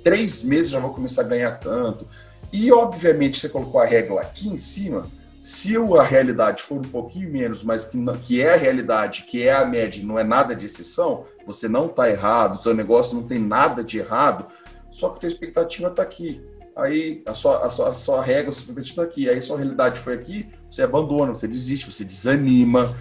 [0.03, 2.07] três meses já vou começar a ganhar tanto.
[2.51, 5.07] E, obviamente, você colocou a régua aqui em cima,
[5.43, 9.51] Se a realidade for um pouquinho menos, mas que, que é a realidade, que é
[9.51, 13.39] a média, não é nada de exceção, você não está errado, seu negócio não tem
[13.39, 14.47] nada de errado,
[14.89, 16.41] só que a tua expectativa está aqui.
[16.73, 19.29] Aí a sua, a sua, a sua regra, a sua expectativa está aqui.
[19.29, 22.95] Aí a sua realidade foi aqui, você abandona, você desiste, você desanima.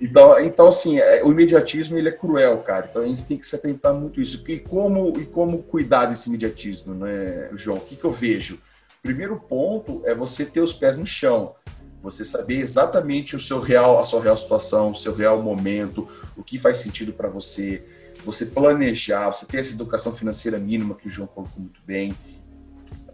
[0.00, 2.86] Então, então assim, é, o imediatismo ele é cruel, cara.
[2.88, 4.42] Então a gente tem que se atentar muito a isso.
[4.48, 7.76] E como, e como cuidar desse imediatismo, né, João?
[7.76, 8.58] O que, que eu vejo?
[9.02, 11.56] Primeiro ponto é você ter os pés no chão.
[12.02, 16.42] Você saber exatamente o seu real, a sua real situação, o seu real momento, o
[16.42, 17.84] que faz sentido para você.
[18.24, 22.14] Você planejar, você ter essa educação financeira mínima que o João colocou muito bem,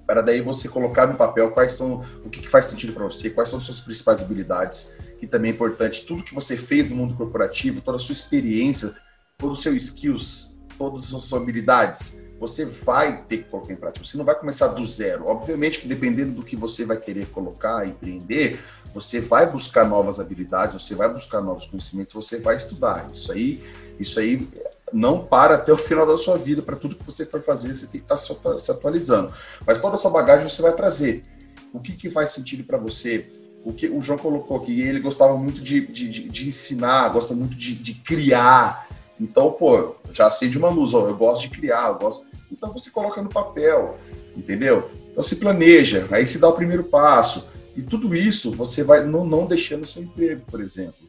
[0.06, 3.30] para daí você colocar no papel quais são o que, que faz sentido para você,
[3.30, 7.14] quais são suas principais habilidades, que também é importante, tudo que você fez no mundo
[7.14, 8.94] corporativo, toda a sua experiência,
[9.36, 14.04] todo o seu skills, todas as suas habilidades, você vai ter que colocar em prática.
[14.04, 15.26] Você não vai começar do zero.
[15.26, 18.60] Obviamente que dependendo do que você vai querer colocar, empreender,
[18.94, 23.08] você vai buscar novas habilidades, você vai buscar novos conhecimentos, você vai estudar.
[23.12, 23.62] Isso aí,
[23.98, 24.48] isso aí
[24.92, 26.62] não para até o final da sua vida.
[26.62, 29.32] Para tudo que você for fazer, você tem que estar tá se atualizando.
[29.66, 31.22] Mas toda a sua bagagem você vai trazer.
[31.72, 33.28] O que, que faz sentido para você?
[33.64, 37.34] O que o João colocou aqui, ele gostava muito de, de, de, de ensinar, gosta
[37.34, 38.88] muito de, de, criar.
[39.20, 42.26] Então, pô, já acende uma luz, ó, eu gosto de criar, eu gosto.
[42.50, 43.98] Então você coloca no papel,
[44.36, 44.90] entendeu?
[45.10, 47.48] Então se planeja, aí se dá o primeiro passo.
[47.76, 51.08] E tudo isso você vai não, não deixando o seu emprego, por exemplo.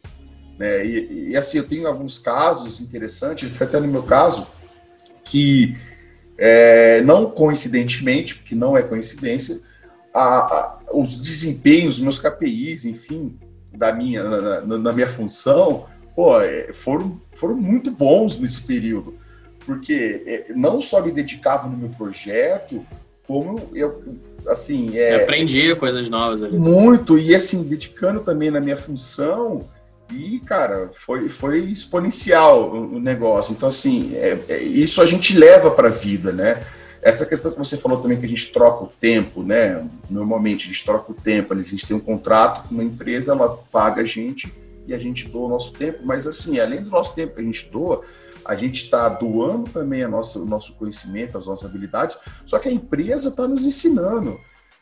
[0.57, 0.85] Né?
[0.85, 4.45] E, e, assim, eu tenho alguns casos interessantes, foi até no meu caso,
[5.23, 5.77] que
[6.37, 9.61] é, não coincidentemente, porque não é coincidência,
[10.13, 13.37] a, a, os desempenhos, meus KPIs, enfim,
[13.71, 15.85] da minha, na, na, na minha função,
[16.19, 19.17] pô, é, foram, foram muito bons nesse período,
[19.65, 22.85] porque é, não só me dedicava no meu projeto,
[23.25, 24.03] como eu,
[24.45, 24.97] assim...
[24.97, 26.57] É, aprendi coisas novas ali.
[26.57, 29.65] Muito, e assim, dedicando também na minha função,
[30.11, 33.53] e, cara, foi, foi exponencial o, negócio.
[33.53, 36.61] Então, assim, é, é, isso a gente leva para a vida, né?
[37.01, 39.87] Essa questão que você falou também, que a gente troca o tempo, né?
[40.09, 43.57] Normalmente a gente troca o tempo, a gente tem um contrato com uma empresa, ela
[43.71, 44.51] paga a gente
[44.89, 47.43] e a gente doa o nosso tempo, mas, assim, além do nosso tempo que a
[47.43, 48.01] gente doa,
[48.43, 52.67] a gente está doando também a nossa, o nosso conhecimento, as nossas habilidades, só que
[52.67, 54.39] a empresa está nos ensinando.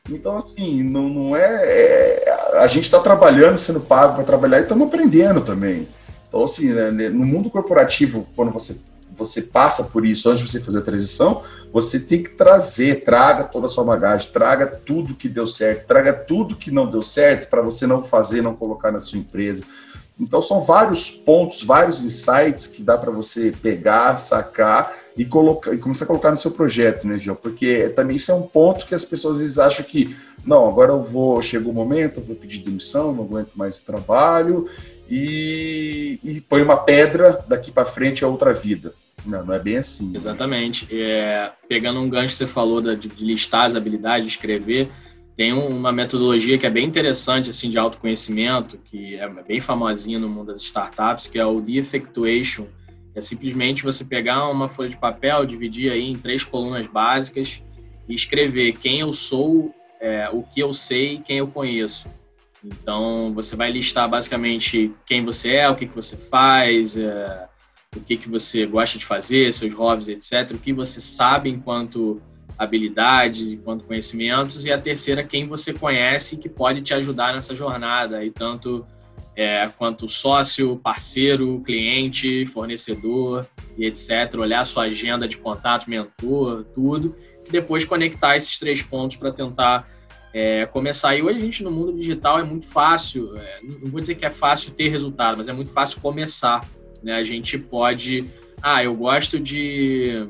[0.10, 4.62] Então, assim, não, não é, é A gente está trabalhando, sendo pago para trabalhar e
[4.62, 5.86] estamos aprendendo também.
[6.30, 8.78] Então, assim, né, né, no mundo corporativo, quando você,
[9.12, 11.44] você passa por isso antes de você fazer a transição,
[11.74, 16.14] você tem que trazer, traga toda a sua bagagem, traga tudo que deu certo, traga
[16.14, 19.66] tudo que não deu certo para você não fazer, não colocar na sua empresa.
[20.20, 25.78] Então, são vários pontos, vários insights que dá para você pegar, sacar e, colocar, e
[25.78, 27.36] começar a colocar no seu projeto, né, João?
[27.36, 30.92] Porque também isso é um ponto que as pessoas às vezes acham que, não, agora
[30.92, 34.68] eu vou, chegou o momento, eu vou pedir demissão, não aguento mais trabalho
[35.10, 38.94] e, e põe uma pedra daqui para frente a outra vida.
[39.26, 40.14] Não, não é bem assim.
[40.16, 40.88] Exatamente.
[40.92, 44.90] É, pegando um gancho que você falou de, de listar as habilidades, de escrever,
[45.38, 50.28] tem uma metodologia que é bem interessante assim de autoconhecimento, que é bem famosinha no
[50.28, 52.66] mundo das startups, que é o The Effectuation,
[53.14, 57.62] é simplesmente você pegar uma folha de papel, dividir aí em três colunas básicas
[58.10, 62.08] e escrever quem eu sou, é, o que eu sei quem eu conheço.
[62.64, 67.48] Então, você vai listar basicamente quem você é, o que, que você faz, é,
[67.96, 70.56] o que, que você gosta de fazer, seus hobbies, etc.
[70.56, 72.22] O que você sabe enquanto
[72.58, 74.66] habilidades, enquanto conhecimentos.
[74.66, 78.24] E a terceira, quem você conhece que pode te ajudar nessa jornada.
[78.24, 78.86] E tanto
[79.36, 84.34] é, quanto sócio, parceiro, cliente, fornecedor e etc.
[84.38, 87.16] Olhar sua agenda de contato, mentor, tudo.
[87.48, 89.88] E depois conectar esses três pontos para tentar
[90.34, 91.16] é, começar.
[91.16, 94.26] E hoje a gente no mundo digital é muito fácil, é, não vou dizer que
[94.26, 96.64] é fácil ter resultado, mas é muito fácil começar.
[97.02, 97.14] Né?
[97.14, 98.26] A gente pode,
[98.62, 100.28] ah, eu gosto de,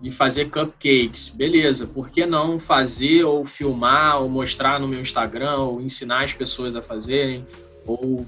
[0.00, 5.56] de fazer cupcakes, beleza, por que não fazer ou filmar ou mostrar no meu Instagram
[5.56, 7.46] ou ensinar as pessoas a fazerem?
[7.86, 8.26] Ou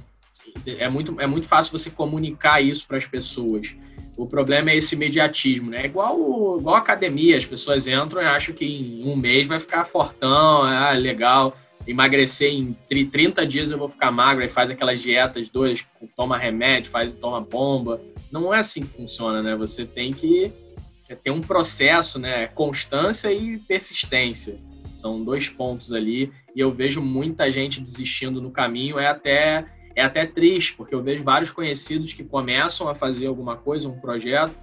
[0.67, 3.75] é muito, é muito fácil você comunicar isso para as pessoas.
[4.17, 5.83] O problema é esse imediatismo, né?
[5.83, 9.85] É igual, igual academia, as pessoas entram e acham que em um mês vai ficar
[9.85, 11.55] fortão, ah, legal,
[11.87, 15.85] emagrecer em 30 dias eu vou ficar magro, e faz aquelas dietas dois,
[16.17, 18.01] toma remédio, faz toma bomba.
[18.33, 19.55] Não é assim que funciona, né?
[19.55, 20.51] Você tem que
[21.15, 22.49] ter um processo, né?
[22.49, 24.59] Constância e persistência.
[24.97, 30.03] São dois pontos ali, e eu vejo muita gente desistindo no caminho, é até é
[30.03, 34.55] até triste, porque eu vejo vários conhecidos que começam a fazer alguma coisa, um projeto,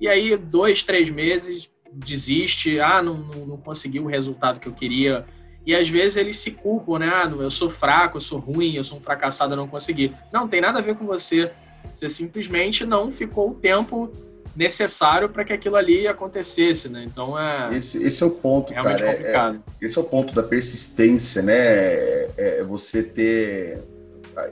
[0.00, 4.72] e aí dois, três meses desiste, ah, não, não, não conseguiu o resultado que eu
[4.72, 5.24] queria.
[5.66, 7.08] E às vezes eles se culpam, né?
[7.12, 10.12] Ah, eu sou fraco, eu sou ruim, eu sou um fracassado, eu não consegui.
[10.32, 11.52] Não, tem nada a ver com você.
[11.92, 14.10] Você simplesmente não ficou o tempo
[14.54, 17.04] necessário para que aquilo ali acontecesse, né?
[17.06, 19.06] Então é esse, esse é o ponto, cara.
[19.06, 21.56] É, é, esse é o ponto da persistência, né?
[21.56, 23.82] É, é, você ter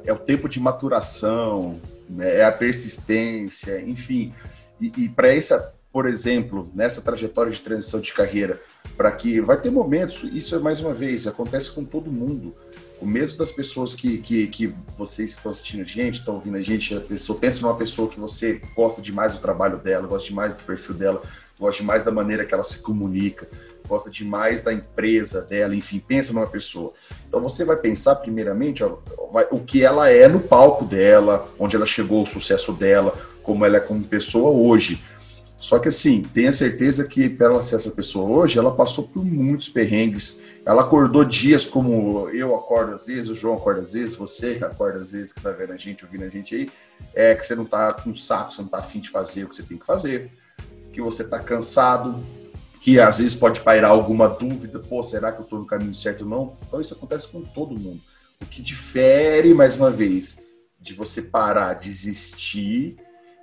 [0.05, 2.38] é o tempo de maturação, né?
[2.38, 4.34] é a persistência, enfim.
[4.80, 8.61] E, e para essa, por exemplo, nessa trajetória de transição de carreira,
[8.96, 12.55] para que vai ter momentos, isso é mais uma vez acontece com todo mundo
[13.01, 16.62] o mesmo das pessoas que, que, que vocês estão assistindo a gente, estão ouvindo a
[16.62, 20.53] gente, a pessoa, pensa numa pessoa que você gosta demais do trabalho dela, gosta demais
[20.53, 21.22] do perfil dela,
[21.59, 23.49] gosta demais da maneira que ela se comunica,
[23.86, 26.92] gosta demais da empresa dela, enfim, pensa numa pessoa.
[27.26, 28.99] Então você vai pensar primeiramente ó,
[29.32, 33.64] vai, o que ela é no palco dela, onde ela chegou, o sucesso dela, como
[33.64, 35.03] ela é como pessoa hoje.
[35.59, 39.24] Só que assim, tenha certeza que para ela ser essa pessoa hoje, ela passou por
[39.24, 40.40] muitos perrengues.
[40.64, 45.00] Ela acordou dias como eu acordo às vezes, o João acorda às vezes, você acorda
[45.00, 46.70] às vezes, que tá vendo a gente, ouvindo a gente aí,
[47.12, 49.56] é que você não tá com saco, você não tá afim de fazer o que
[49.56, 50.30] você tem que fazer,
[50.92, 52.22] que você tá cansado,
[52.80, 56.22] que às vezes pode pairar alguma dúvida, pô, será que eu tô no caminho certo
[56.22, 56.56] ou não?
[56.66, 58.00] Então isso acontece com todo mundo.
[58.40, 60.40] O que difere, mais uma vez,
[60.80, 62.96] de você parar, desistir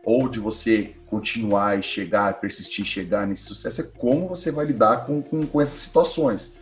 [0.06, 5.06] ou de você continuar e chegar, persistir, chegar nesse sucesso, é como você vai lidar
[5.06, 6.56] com, com, com essas situações.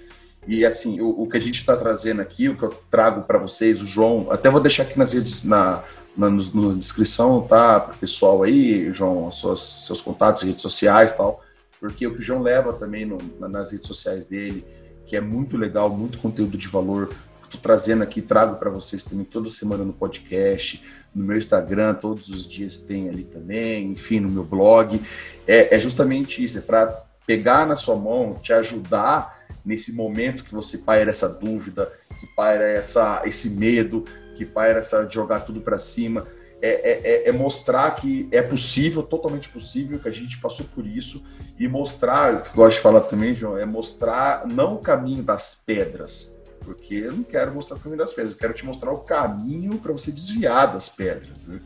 [0.48, 3.40] E assim, o, o que a gente está trazendo aqui, o que eu trago para
[3.40, 5.84] vocês, o João, até vou deixar aqui nas redes, na,
[6.16, 7.80] na, na descrição, tá?
[7.80, 11.42] Para o pessoal aí, João, suas, seus contatos, redes sociais tal,
[11.80, 14.64] porque o que o João leva também no, nas redes sociais dele,
[15.08, 17.12] que é muito legal, muito conteúdo de valor,
[17.58, 20.84] trazendo aqui, trago para vocês também toda semana no podcast,
[21.14, 25.02] no meu Instagram, todos os dias tem ali também, enfim, no meu blog.
[25.48, 30.54] É, é justamente isso, é para pegar na sua mão, te ajudar nesse momento que
[30.54, 35.80] você paira essa dúvida, que paira essa, esse medo, que paira essa jogar tudo para
[35.80, 36.28] cima.
[36.62, 40.88] É, é, é, é, mostrar que é possível, totalmente possível, que a gente passou por
[40.88, 41.22] isso,
[41.60, 45.22] e mostrar, o que eu gosto de falar também, João, é mostrar não o caminho
[45.22, 48.92] das pedras, porque eu não quero mostrar o caminho das pedras, eu quero te mostrar
[48.92, 51.48] o caminho para você desviar das pedras.
[51.48, 51.60] Né?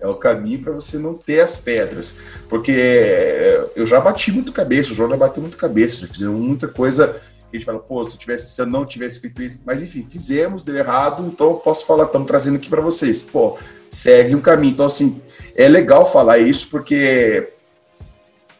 [0.00, 2.20] É o caminho para você não ter as pedras.
[2.48, 6.38] Porque é, eu já bati muito cabeça, o João já bateu muito cabeça, já fizemos
[6.38, 7.20] muita coisa
[7.54, 10.64] a gente fala, pô, se, tivesse, se eu não tivesse feito isso, mas enfim, fizemos,
[10.64, 13.22] deu errado, então eu posso falar, estamos trazendo aqui para vocês.
[13.22, 13.56] Pô,
[13.88, 14.72] segue o caminho.
[14.72, 15.22] Então, assim,
[15.54, 17.52] é legal falar isso porque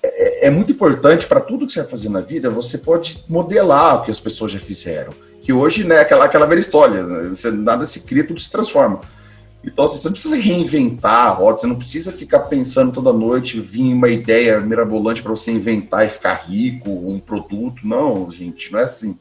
[0.01, 3.97] é, é muito importante para tudo que você vai fazer na vida, você pode modelar
[3.97, 5.12] o que as pessoas já fizeram
[5.45, 9.03] que hoje, né, aquela, aquela velha história, né, nada se cria, tudo se transforma.
[9.62, 13.61] Então, assim, você não precisa reinventar a rota, você não precisa ficar pensando toda noite,
[13.61, 17.86] vir uma ideia mirabolante para você inventar e ficar rico, um produto.
[17.86, 19.18] Não, gente, não é assim.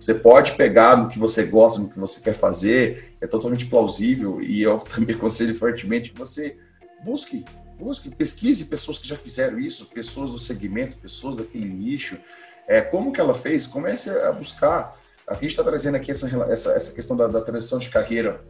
[0.00, 4.42] Você pode pegar no que você gosta, no que você quer fazer, é totalmente plausível,
[4.42, 6.56] e eu também aconselho fortemente que você
[7.04, 7.44] busque,
[7.78, 12.18] busque, pesquise pessoas que já fizeram isso, pessoas do segmento, pessoas daquele nicho.
[12.66, 13.64] É, como que ela fez?
[13.64, 15.00] Comece a buscar
[15.38, 18.40] a gente está trazendo aqui essa, essa, essa questão da, da transição de carreira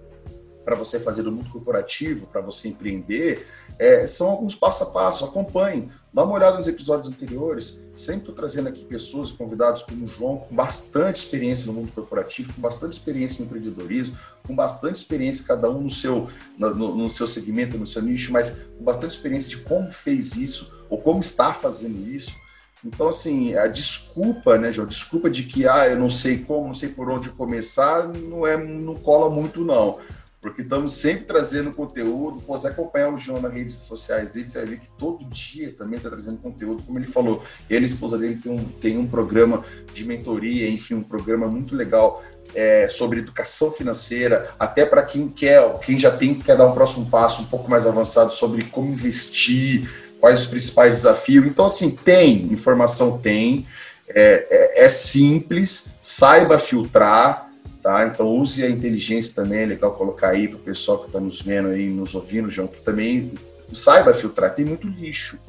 [0.64, 3.47] para você fazer do mundo corporativo, para você empreender,
[3.78, 5.24] é, são alguns passo a passo.
[5.24, 7.85] Acompanhe, dá uma olhada nos episódios anteriores.
[7.93, 12.53] Sempre estou trazendo aqui pessoas, convidados como o João, com bastante experiência no mundo corporativo,
[12.53, 14.16] com bastante experiência no empreendedorismo,
[14.47, 18.51] com bastante experiência, cada um no seu, no, no seu segmento, no seu nicho, mas
[18.78, 22.41] com bastante experiência de como fez isso ou como está fazendo isso.
[22.85, 24.87] Então, assim, a desculpa, né, João?
[24.87, 28.57] Desculpa de que, ah, eu não sei como, não sei por onde começar, não, é,
[28.57, 29.99] não cola muito, não.
[30.41, 32.43] Porque estamos sempre trazendo conteúdo.
[32.43, 35.72] Pô, você acompanhar o João nas redes sociais dele, você vai ver que todo dia
[35.72, 36.83] também está trazendo conteúdo.
[36.83, 39.64] Como ele falou, ele e a esposa dele tem um, tem um programa
[39.95, 42.24] de mentoria, enfim, um programa muito legal
[42.55, 47.07] é, sobre educação financeira, até para quem quer, quem já tem, quer dar um próximo
[47.07, 49.89] passo um pouco mais avançado sobre como investir,
[50.23, 51.45] quais os principais desafios.
[51.45, 53.66] Então, assim, tem, informação tem,
[54.09, 57.51] é, é, é simples, saiba filtrar,
[57.83, 58.07] tá?
[58.07, 61.43] Então, use a inteligência também, é legal colocar aí para o pessoal que está nos
[61.43, 63.33] vendo aí, nos ouvindo, João, que também
[63.73, 64.55] saiba filtrar.
[64.55, 65.41] Tem muito lixo,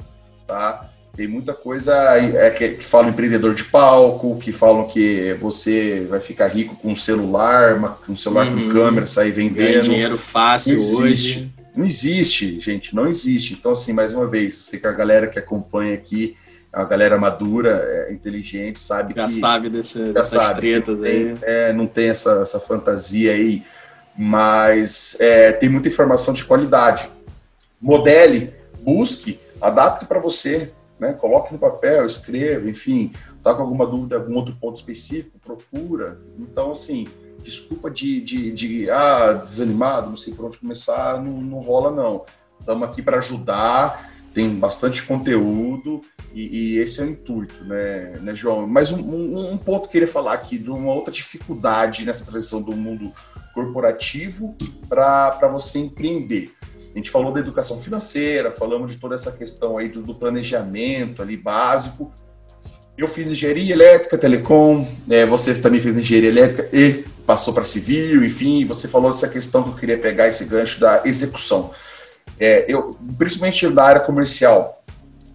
[0.44, 0.90] tá?
[1.16, 6.18] Tem muita coisa é, que, que falam empreendedor de palco, que falam que você vai
[6.18, 8.66] ficar rico com um celular, uma, um celular uhum.
[8.66, 9.68] com câmera, sair vendendo.
[9.68, 11.53] Ganha dinheiro fácil hoje.
[11.76, 13.54] Não existe, gente, não existe.
[13.54, 16.36] Então, assim, mais uma vez, sei que a galera que acompanha aqui,
[16.72, 19.32] a galera madura, é, inteligente, sabe já que...
[19.32, 21.38] Sabe desse, já dessas sabe tretas tem, aí.
[21.42, 23.64] É, não tem essa, essa fantasia aí,
[24.16, 27.08] mas é, tem muita informação de qualidade.
[27.80, 31.12] Modele, busque, adapte para você, né?
[31.12, 33.12] Coloque no papel, escreva, enfim,
[33.42, 36.20] tá com alguma dúvida, algum outro ponto específico, procura.
[36.38, 37.06] Então, assim,
[37.44, 42.24] desculpa de, de, de ah, desanimado, não sei por onde começar, não, não rola, não.
[42.58, 46.00] Estamos aqui para ajudar, tem bastante conteúdo
[46.32, 48.66] e, e, esse é o intuito, né, né João?
[48.66, 52.24] Mas um, um, um, ponto que eu queria falar aqui de uma outra dificuldade nessa
[52.24, 53.12] transição do mundo
[53.52, 54.56] corporativo
[54.88, 56.52] para você empreender.
[56.92, 61.20] A gente falou da educação financeira, falamos de toda essa questão aí do, do planejamento
[61.20, 62.12] ali básico.
[62.96, 68.24] Eu fiz engenharia elétrica, telecom, né, você também fez engenharia elétrica e passou para civil,
[68.24, 71.70] enfim, você falou dessa questão que eu queria pegar esse gancho da execução.
[72.38, 74.84] É, eu, principalmente da área comercial,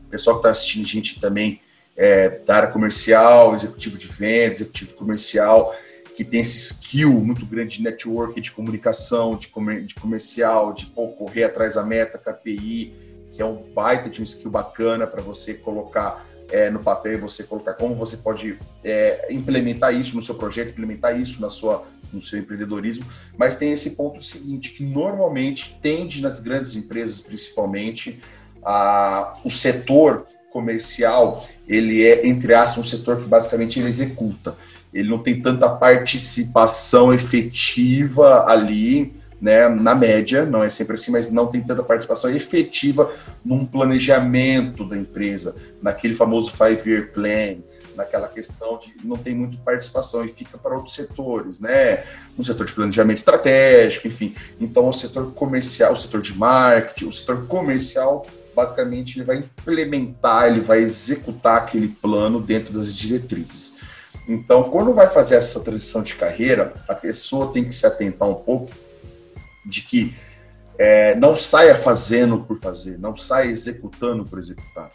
[0.09, 1.61] pessoal que está assistindo gente também
[1.95, 5.75] é, da área comercial, executivo de vendas, executivo comercial,
[6.15, 10.85] que tem esse skill muito grande de network, de comunicação, de, comer, de comercial, de
[10.87, 12.93] pô, correr atrás da meta, KPI,
[13.31, 17.17] que é um baita de um skill bacana para você colocar é, no papel e
[17.17, 21.85] você colocar como você pode é, implementar isso no seu projeto, implementar isso na sua,
[22.11, 23.05] no seu empreendedorismo.
[23.37, 28.19] Mas tem esse ponto seguinte, que normalmente tende nas grandes empresas, principalmente,
[28.63, 34.55] a, o setor comercial, ele é, entre aspas, um setor que basicamente ele executa.
[34.93, 41.31] Ele não tem tanta participação efetiva ali, né, na média, não é sempre assim, mas
[41.31, 43.13] não tem tanta participação efetiva
[43.43, 47.57] num planejamento da empresa, naquele famoso five-year plan,
[47.95, 52.03] naquela questão de não tem muito participação e fica para outros setores, né?
[52.37, 54.35] No setor de planejamento estratégico, enfim.
[54.59, 58.25] Então, o setor comercial, o setor de marketing, o setor comercial,
[58.55, 63.77] basicamente, ele vai implementar, ele vai executar aquele plano dentro das diretrizes.
[64.27, 68.35] Então, quando vai fazer essa transição de carreira, a pessoa tem que se atentar um
[68.35, 68.71] pouco
[69.69, 70.15] de que
[70.77, 74.91] é, não saia fazendo por fazer, não saia executando por executar.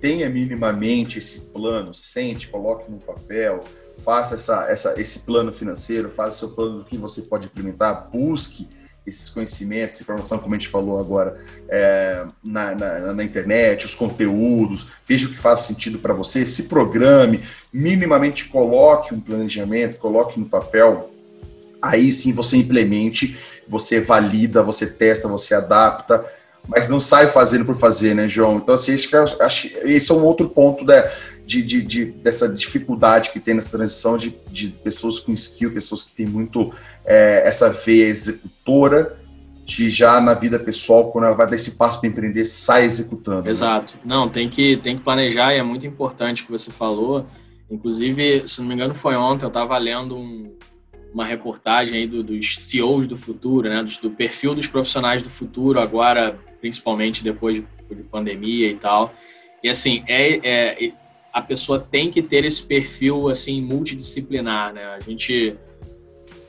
[0.00, 3.64] Tenha minimamente esse plano, sente, coloque no papel,
[3.98, 8.68] faça essa, essa, esse plano financeiro, faça seu plano do que você pode implementar, busque
[9.06, 13.94] esses conhecimentos, essa informação, como a gente falou agora, é, na, na, na, internet, os
[13.94, 17.42] conteúdos, veja o que faz sentido para você, se programe,
[17.72, 21.10] minimamente coloque um planejamento, coloque no papel,
[21.82, 23.36] aí sim você implemente
[23.70, 26.24] você valida, você testa, você adapta,
[26.68, 28.56] mas não sai fazendo por fazer, né, João?
[28.56, 28.94] Então, assim,
[29.40, 31.10] acho, esse é um outro ponto da,
[31.46, 36.02] de, de, de, dessa dificuldade que tem nessa transição de, de pessoas com skill, pessoas
[36.02, 36.72] que têm muito
[37.04, 39.18] é, essa veia executora,
[39.66, 43.42] que já na vida pessoal, quando ela vai dar esse passo para empreender, sai executando.
[43.42, 43.50] Né?
[43.50, 43.94] Exato.
[43.94, 44.00] Né?
[44.04, 47.24] Não, tem que, tem que planejar e é muito importante o que você falou.
[47.70, 50.52] Inclusive, se não me engano, foi ontem, eu estava lendo um,
[51.12, 55.30] uma reportagem aí do, dos CEOs do futuro, né, do, do, perfil dos profissionais do
[55.30, 59.12] futuro, agora, principalmente depois de, de pandemia e tal.
[59.62, 60.92] E assim, é, é,
[61.32, 64.84] a pessoa tem que ter esse perfil assim multidisciplinar, né?
[64.84, 65.56] A gente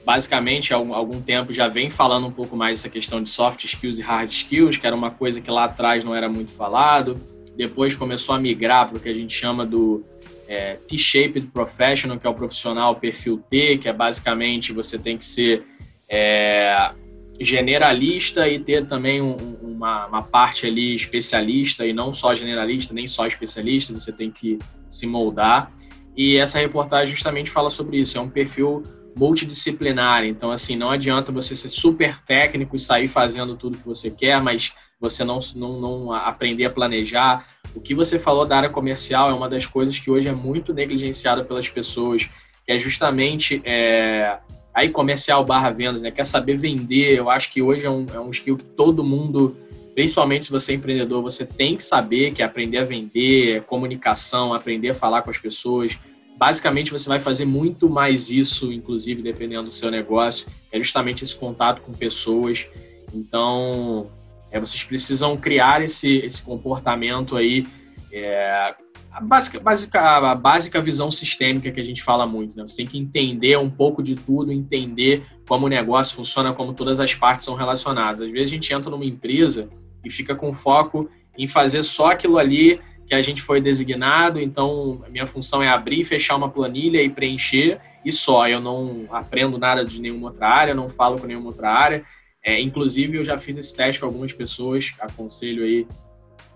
[0.05, 3.63] basicamente há algum, algum tempo já vem falando um pouco mais essa questão de soft
[3.63, 7.17] skills e hard skills, que era uma coisa que lá atrás não era muito falado.
[7.55, 10.03] Depois começou a migrar para o que a gente chama do
[10.51, 15.23] é, T-shaped professional, que é o profissional perfil T, que é basicamente você tem que
[15.23, 15.63] ser
[16.09, 16.91] é,
[17.39, 23.07] generalista e ter também um, uma, uma, parte ali especialista e não só generalista, nem
[23.07, 25.71] só especialista, você tem que se moldar.
[26.17, 28.83] E essa reportagem justamente fala sobre isso, é um perfil
[29.17, 34.11] multidisciplinar, então assim, não adianta você ser super técnico e sair fazendo tudo que você
[34.11, 37.45] quer, mas você não, não, não aprender a planejar,
[37.75, 40.73] o que você falou da área comercial é uma das coisas que hoje é muito
[40.73, 42.29] negligenciada pelas pessoas,
[42.65, 44.37] que é justamente é,
[44.73, 46.11] aí comercial barra vendas, né?
[46.11, 47.17] Quer saber vender.
[47.17, 49.55] Eu acho que hoje é um, é um skill que todo mundo,
[49.95, 54.53] principalmente se você é empreendedor, você tem que saber, que é aprender a vender, comunicação,
[54.53, 55.97] aprender a falar com as pessoas.
[56.37, 61.35] Basicamente, você vai fazer muito mais isso, inclusive, dependendo do seu negócio, é justamente esse
[61.35, 62.65] contato com pessoas.
[63.13, 64.09] Então,
[64.51, 67.65] é, vocês precisam criar esse, esse comportamento aí,
[68.11, 68.75] é,
[69.11, 72.55] a, básica, básica, a básica visão sistêmica que a gente fala muito.
[72.57, 72.67] Né?
[72.67, 76.99] Você tem que entender um pouco de tudo, entender como o negócio funciona, como todas
[76.99, 78.21] as partes são relacionadas.
[78.21, 79.69] Às vezes a gente entra numa empresa
[80.03, 85.01] e fica com foco em fazer só aquilo ali que a gente foi designado, então
[85.09, 88.47] minha função é abrir e fechar uma planilha e preencher e só.
[88.47, 92.05] Eu não aprendo nada de nenhuma outra área, não falo com nenhuma outra área.
[92.43, 95.87] É, inclusive, eu já fiz esse teste com algumas pessoas, aconselho aí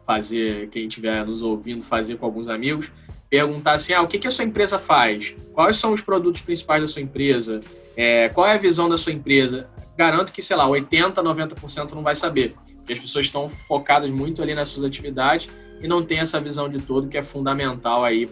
[0.06, 2.92] fazer, quem estiver nos ouvindo, fazer com alguns amigos,
[3.30, 5.34] perguntar assim, ah, o que, que a sua empresa faz?
[5.54, 7.60] Quais são os produtos principais da sua empresa?
[7.98, 9.68] É, qual é a visão da sua empresa?
[9.98, 14.42] Garanto que, sei lá, 80%, 90% não vai saber, porque as pessoas estão focadas muito
[14.42, 15.50] ali nas suas atividades
[15.82, 18.30] e não tem essa visão de todo que é fundamental aí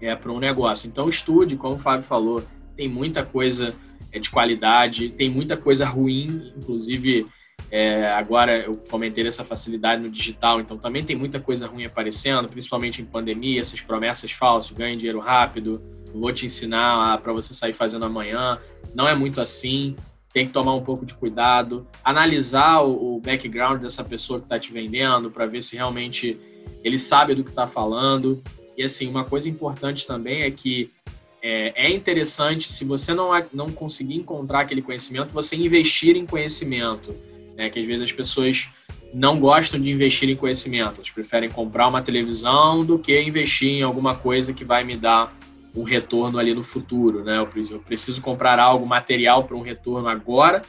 [0.00, 0.88] é, para um negócio.
[0.88, 2.42] Então, estude, como o Fábio falou,
[2.76, 3.74] tem muita coisa
[4.12, 7.24] é, de qualidade, tem muita coisa ruim, inclusive
[7.70, 12.46] é, agora eu comentei essa facilidade no digital, então também tem muita coisa ruim aparecendo,
[12.48, 15.82] principalmente em pandemia, essas promessas falsas, ganhe dinheiro rápido,
[16.12, 18.58] vou te ensinar para você sair fazendo amanhã.
[18.94, 19.96] Não é muito assim,
[20.32, 24.58] tem que tomar um pouco de cuidado, analisar o, o background dessa pessoa que está
[24.58, 26.38] te vendendo para ver se realmente
[26.84, 28.42] ele sabe do que está falando.
[28.76, 30.90] E assim, uma coisa importante também é que
[31.42, 37.14] é, é, interessante, se você não, não conseguir encontrar aquele conhecimento, você investir em conhecimento.
[37.56, 37.68] Né?
[37.68, 38.68] Que às vezes as pessoas
[39.12, 43.82] não gostam de investir em conhecimento, eles preferem comprar uma televisão do que investir em
[43.82, 45.36] alguma coisa que vai me dar
[45.74, 47.24] um retorno ali no futuro.
[47.24, 47.38] Né?
[47.38, 50.62] Eu preciso comprar algo material para um retorno agora,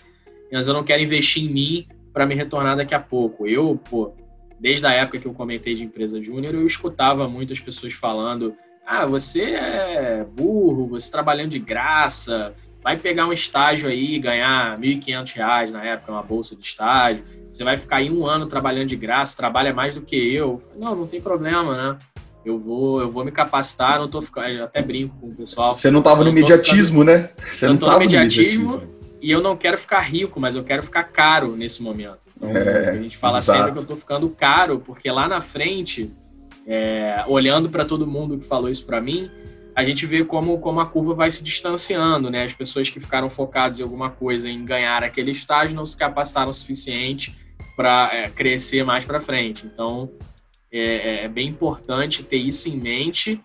[0.52, 3.48] mas eu não quero investir em mim para me retornar daqui a pouco.
[3.48, 4.14] Eu, pô,
[4.60, 8.56] desde a época que eu comentei de empresa júnior, eu escutava muitas pessoas falando:
[8.86, 12.54] ah, você é burro, você trabalhando de graça,
[12.84, 17.24] vai pegar um estágio aí e ganhar R$ 1.500 na época, uma bolsa de estágio,
[17.50, 20.62] você vai ficar aí um ano trabalhando de graça, trabalha mais do que eu.
[20.76, 21.98] Não, não tem problema, né?
[22.44, 25.74] Eu vou, eu vou me capacitar, não tô ficando, até brinco com o pessoal.
[25.74, 27.30] Você não estava no imediatismo, ficando, né?
[27.50, 28.84] Você não estava no imediatismo
[29.22, 32.20] e eu não quero ficar rico, mas eu quero ficar caro nesse momento.
[32.36, 33.58] Então, é, a gente fala exato.
[33.58, 36.12] sempre que eu estou ficando caro, porque lá na frente,
[36.68, 39.30] é, olhando para todo mundo que falou isso para mim,
[39.76, 42.44] a gente vê como, como a curva vai se distanciando, né?
[42.44, 46.52] As pessoas que ficaram focadas em alguma coisa, em ganhar aquele estágio, não se capacitaram
[46.52, 47.36] o suficiente
[47.76, 49.66] para é, crescer mais para frente.
[49.66, 50.12] Então,
[50.72, 53.40] é, é, é, bem importante ter isso em mente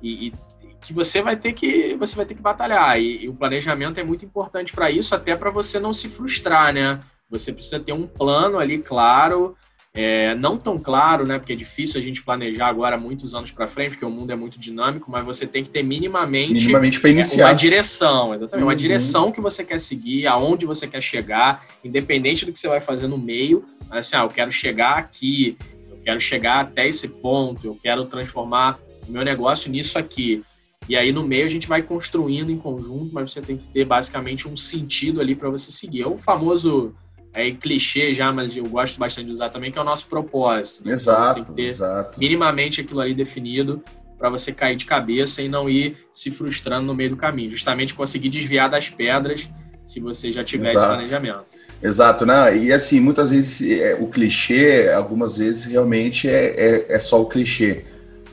[0.00, 0.32] e, e
[0.80, 4.04] que você vai ter que você vai ter que batalhar e, e o planejamento é
[4.04, 8.06] muito importante para isso até para você não se frustrar né você precisa ter um
[8.06, 9.56] plano ali claro
[9.98, 13.66] é, não tão claro né porque é difícil a gente planejar agora muitos anos para
[13.66, 17.10] frente porque o mundo é muito dinâmico mas você tem que ter minimamente minimamente para
[17.10, 18.68] iniciar uma direção exatamente uhum.
[18.68, 22.80] uma direção que você quer seguir aonde você quer chegar independente do que você vai
[22.80, 25.56] fazer no meio mas assim ah, eu quero chegar aqui
[25.90, 28.78] eu quero chegar até esse ponto eu quero transformar
[29.08, 30.44] o meu negócio nisso aqui
[30.88, 33.84] e aí no meio a gente vai construindo em conjunto, mas você tem que ter
[33.84, 36.02] basicamente um sentido ali para você seguir.
[36.02, 36.94] É o famoso
[37.32, 40.84] é, clichê já, mas eu gosto bastante de usar também, que é o nosso propósito.
[40.84, 40.92] Né?
[40.92, 42.18] Exato, então, você tem que ter exato.
[42.18, 43.82] minimamente aquilo ali definido
[44.18, 47.50] para você cair de cabeça e não ir se frustrando no meio do caminho.
[47.50, 49.48] Justamente conseguir desviar das pedras
[49.86, 50.78] se você já tiver exato.
[50.78, 51.46] esse planejamento.
[51.80, 52.56] Exato, né?
[52.58, 57.26] E assim, muitas vezes é, o clichê, algumas vezes realmente é, é, é só o
[57.26, 57.84] clichê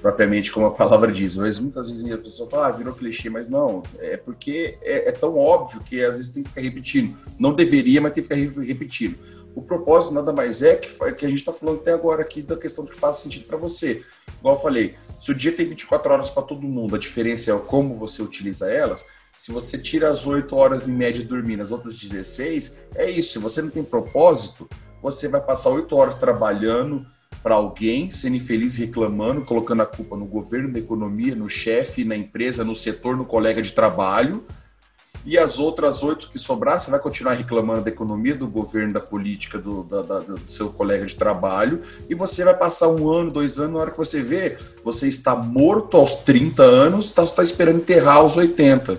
[0.06, 3.50] propriamente como a palavra diz, mas muitas vezes a pessoa fala, ah, virou clichê, mas
[3.50, 7.18] não, é porque é, é, tão óbvio que às vezes tem que ficar repetindo.
[7.40, 9.18] Não deveria, mas tem que ficar repetindo.
[9.56, 12.56] O propósito nada mais é que, que a gente está falando até agora aqui da
[12.56, 14.04] questão que faz sentido para você.
[14.38, 17.58] Igual eu falei, se o dia tem 24 horas para todo mundo, a diferença é
[17.58, 19.08] como você utiliza elas.
[19.36, 23.34] Se você tira as 8 horas em média dormir, as outras 16, é isso.
[23.34, 24.70] Se você não tem propósito,
[25.02, 27.04] você vai passar 8 horas trabalhando,
[27.46, 32.16] para alguém, sendo infeliz, reclamando, colocando a culpa no governo, na economia, no chefe, na
[32.18, 34.44] empresa, no setor, no colega de trabalho.
[35.24, 39.00] E as outras oito que sobrar, você vai continuar reclamando da economia, do governo, da
[39.00, 41.84] política, do, da, da, do seu colega de trabalho.
[42.10, 45.36] E você vai passar um ano, dois anos, na hora que você vê, você está
[45.36, 48.98] morto aos 30 anos, está tá esperando enterrar aos 80.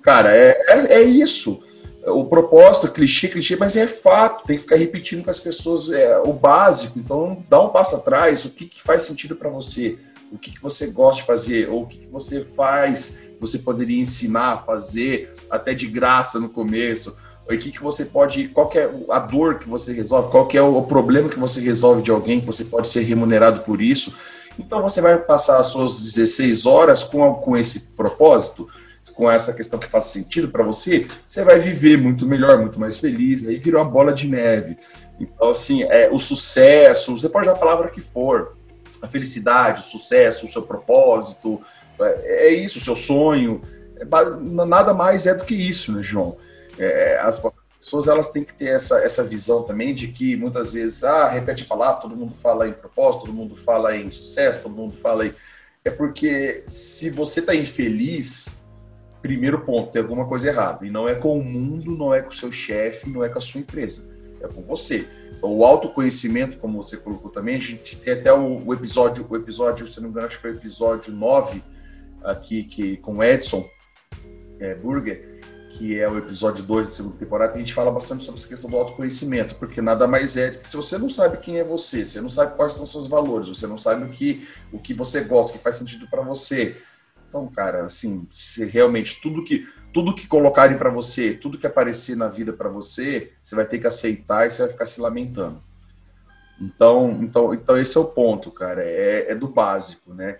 [0.00, 1.67] Cara, é, é, é isso
[2.06, 6.18] o propósito, clichê, clichê, mas é fato, tem que ficar repetindo com as pessoas é,
[6.18, 6.98] o básico.
[6.98, 9.98] Então, dá um passo atrás, o que, que faz sentido para você,
[10.30, 14.00] o que, que você gosta de fazer, ou o que, que você faz, você poderia
[14.00, 18.90] ensinar a fazer até de graça no começo, o que, que você pode, qual é
[19.10, 22.46] a dor que você resolve, qual é o problema que você resolve de alguém, que
[22.46, 24.14] você pode ser remunerado por isso.
[24.58, 28.68] Então, você vai passar as suas 16 horas com, com esse propósito,
[29.14, 32.98] com essa questão que faz sentido para você, você vai viver muito melhor, muito mais
[32.98, 34.78] feliz, aí virou uma bola de neve.
[35.20, 38.56] Então, assim, é, o sucesso, você pode dar a palavra que for,
[39.02, 41.60] a felicidade, o sucesso, o seu propósito,
[42.00, 43.60] é, é isso, o seu sonho,
[43.96, 44.04] é,
[44.66, 46.36] nada mais é do que isso, né, João?
[46.78, 47.42] É, as
[47.78, 51.64] pessoas elas têm que ter essa, essa visão também de que muitas vezes, ah, repete
[51.64, 55.26] a palavra, todo mundo fala em propósito, todo mundo fala em sucesso, todo mundo fala
[55.26, 55.34] em.
[55.84, 58.62] É porque se você está infeliz,
[59.20, 60.86] primeiro ponto, tem alguma coisa errada.
[60.86, 63.38] E não é com o mundo, não é com o seu chefe, não é com
[63.38, 64.04] a sua empresa.
[64.40, 65.06] É com você.
[65.36, 69.36] Então, o autoconhecimento, como você colocou também, a gente tem até o, o episódio, o
[69.36, 71.62] episódio, se não me engano, acho que foi o episódio 9,
[72.24, 73.68] aqui, que, com Edson
[74.58, 75.38] é, Burger,
[75.72, 78.48] que é o episódio 2 da segunda temporada, que a gente fala bastante sobre essa
[78.48, 82.04] questão do autoconhecimento, porque nada mais é que se você não sabe quem é você,
[82.04, 85.20] você não sabe quais são seus valores, você não sabe o que, o que você
[85.20, 86.76] gosta, o que faz sentido para você,
[87.28, 92.16] Então, cara, assim, se realmente tudo que tudo que colocarem para você, tudo que aparecer
[92.16, 95.62] na vida para você, você vai ter que aceitar e você vai ficar se lamentando.
[96.60, 98.82] Então, então, então esse é o ponto, cara.
[98.82, 100.38] É, é do básico, né?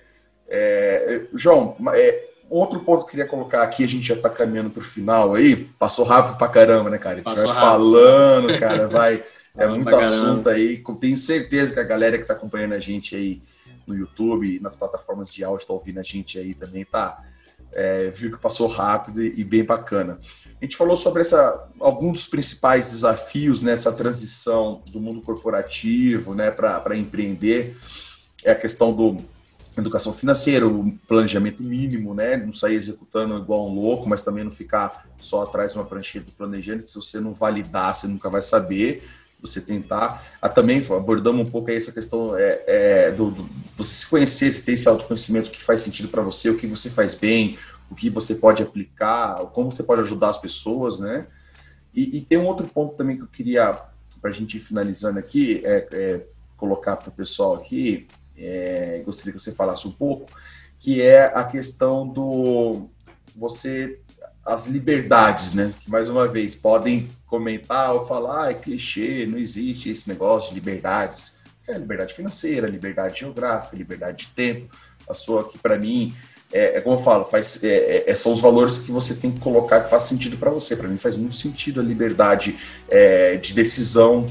[0.49, 4.71] É, João, é, outro ponto que eu queria colocar aqui, a gente já está caminhando
[4.71, 5.57] para o final aí.
[5.79, 7.15] Passou rápido pra caramba, né, cara?
[7.15, 7.71] A gente Passou vai rápido.
[7.71, 9.25] falando, cara, vai.
[9.57, 10.83] É muito assunto aí.
[11.01, 13.43] Tenho certeza que a galera que está acompanhando a gente aí
[13.89, 17.25] no YouTube, nas plataformas de áudio, está ouvindo a gente aí também, tá?
[17.73, 20.19] É, viu que passou rápido e, bem bacana.
[20.61, 26.51] A gente falou sobre essa, alguns dos principais desafios nessa transição do mundo corporativo né,
[26.51, 27.77] para empreender.
[28.43, 29.19] É a questão do
[29.81, 32.37] educação financeira, o planejamento mínimo, né?
[32.37, 36.33] Não sair executando igual um louco, mas também não ficar só atrás de uma prancheta
[36.37, 39.09] planejando, que se você não validar, você nunca vai saber
[39.41, 40.25] você tentar.
[40.41, 44.51] Ah, também abordamos um pouco aí essa questão é, é do, do, você se conhecer,
[44.51, 47.59] se ter esse autoconhecimento que faz sentido para você, o que você faz bem,
[47.91, 51.27] o que você pode aplicar, como você pode ajudar as pessoas, né?
[51.95, 53.81] E, e tem um outro ponto também que eu queria,
[54.21, 56.27] para a gente ir finalizando aqui, é, é
[56.57, 60.31] colocar para o pessoal aqui, é, gostaria que você falasse um pouco,
[60.79, 62.89] que é a questão do
[63.37, 64.01] você
[64.49, 65.75] as liberdades, né?
[65.87, 70.55] Mais uma vez podem comentar ou falar, ah, é clichê, não existe esse negócio de
[70.55, 71.39] liberdades.
[71.67, 74.75] É liberdade financeira, liberdade geográfica, liberdade de tempo.
[75.07, 76.15] A sua que para mim
[76.51, 79.31] é, é, como eu falo, faz, é, é, é, são os valores que você tem
[79.31, 80.75] que colocar que faz sentido para você.
[80.75, 82.57] Para mim faz muito sentido a liberdade
[82.89, 84.27] é, de decisão,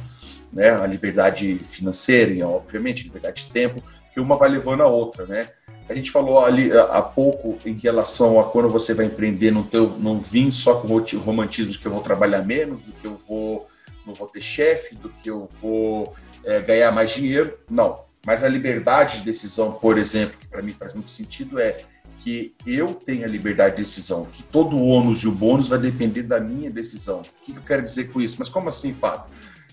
[0.52, 0.72] né?
[0.72, 5.50] A liberdade financeira, e, obviamente, liberdade de tempo, que uma vai levando a outra, né?
[5.90, 9.80] A gente falou ali há pouco em relação a quando você vai empreender, não, ter,
[9.80, 13.68] não vir só com romantismo de que eu vou trabalhar menos, do que eu vou
[14.06, 17.58] não vou ter chefe, do que eu vou é, ganhar mais dinheiro.
[17.70, 18.06] Não.
[18.26, 21.82] Mas a liberdade de decisão, por exemplo, que para mim faz muito sentido, é
[22.20, 25.78] que eu tenho a liberdade de decisão, que todo o ônus e o bônus vai
[25.78, 27.22] depender da minha decisão.
[27.22, 28.38] O que eu quero dizer com isso?
[28.40, 29.26] Mas como assim, Fábio?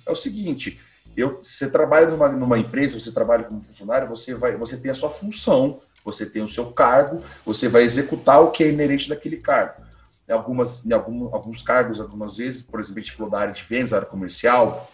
[0.07, 0.79] É o seguinte,
[1.17, 4.95] eu, você trabalha numa, numa empresa, você trabalha como funcionário, você, vai, você tem a
[4.95, 9.39] sua função, você tem o seu cargo, você vai executar o que é inerente daquele
[9.39, 9.83] cargo.
[10.29, 13.53] Em, algumas, em algum, alguns cargos, algumas vezes, por exemplo, a gente falou da área
[13.53, 14.91] de vendas, área comercial,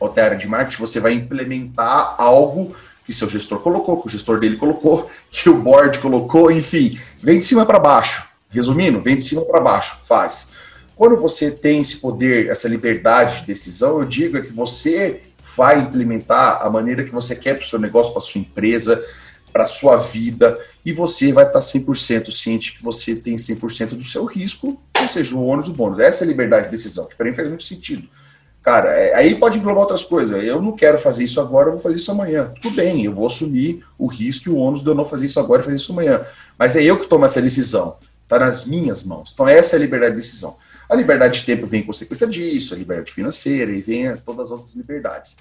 [0.00, 4.10] ou da área de marketing, você vai implementar algo que seu gestor colocou, que o
[4.10, 8.26] gestor dele colocou, que o board colocou, enfim, vem de cima para baixo.
[8.50, 10.52] Resumindo, vem de cima para baixo, faz.
[10.96, 15.22] Quando você tem esse poder, essa liberdade de decisão, eu digo é que você
[15.56, 19.04] vai implementar a maneira que você quer para o seu negócio, para a sua empresa,
[19.54, 24.02] para a sua vida, e você vai estar 100% ciente que você tem 100% do
[24.02, 26.00] seu risco, ou seja, o ônus e o bônus.
[26.00, 28.08] Essa é a liberdade de decisão, que para mim faz muito sentido.
[28.64, 30.42] Cara, é, aí pode englobar outras coisas.
[30.42, 32.52] Eu não quero fazer isso agora, eu vou fazer isso amanhã.
[32.60, 35.38] Tudo bem, eu vou assumir o risco e o ônus de eu não fazer isso
[35.38, 36.26] agora e fazer isso amanhã.
[36.58, 37.96] Mas é eu que tomo essa decisão.
[38.24, 39.30] Está nas minhas mãos.
[39.32, 40.56] Então, essa é a liberdade de decisão.
[40.88, 44.50] A liberdade de tempo vem em consequência disso, a liberdade financeira e vem todas as
[44.50, 45.36] outras liberdades.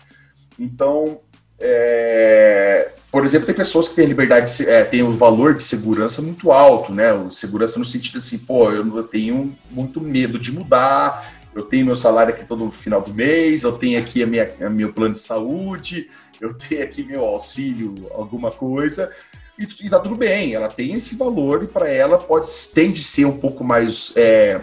[0.59, 1.19] Então,
[1.65, 5.63] é, por exemplo, tem pessoas que têm liberdade, de, é, têm o um valor de
[5.63, 7.13] segurança muito alto, né?
[7.13, 11.95] O segurança no sentido assim, pô, eu, tenho muito medo de mudar, eu tenho meu
[11.95, 15.21] salário aqui todo final do mês, eu tenho aqui a minha, a meu plano de
[15.21, 16.09] saúde,
[16.41, 19.09] eu tenho aqui meu auxílio, alguma coisa,
[19.57, 23.03] e, e tá tudo bem, ela tem esse valor e para ela pode tende a
[23.03, 24.59] ser um pouco mais é,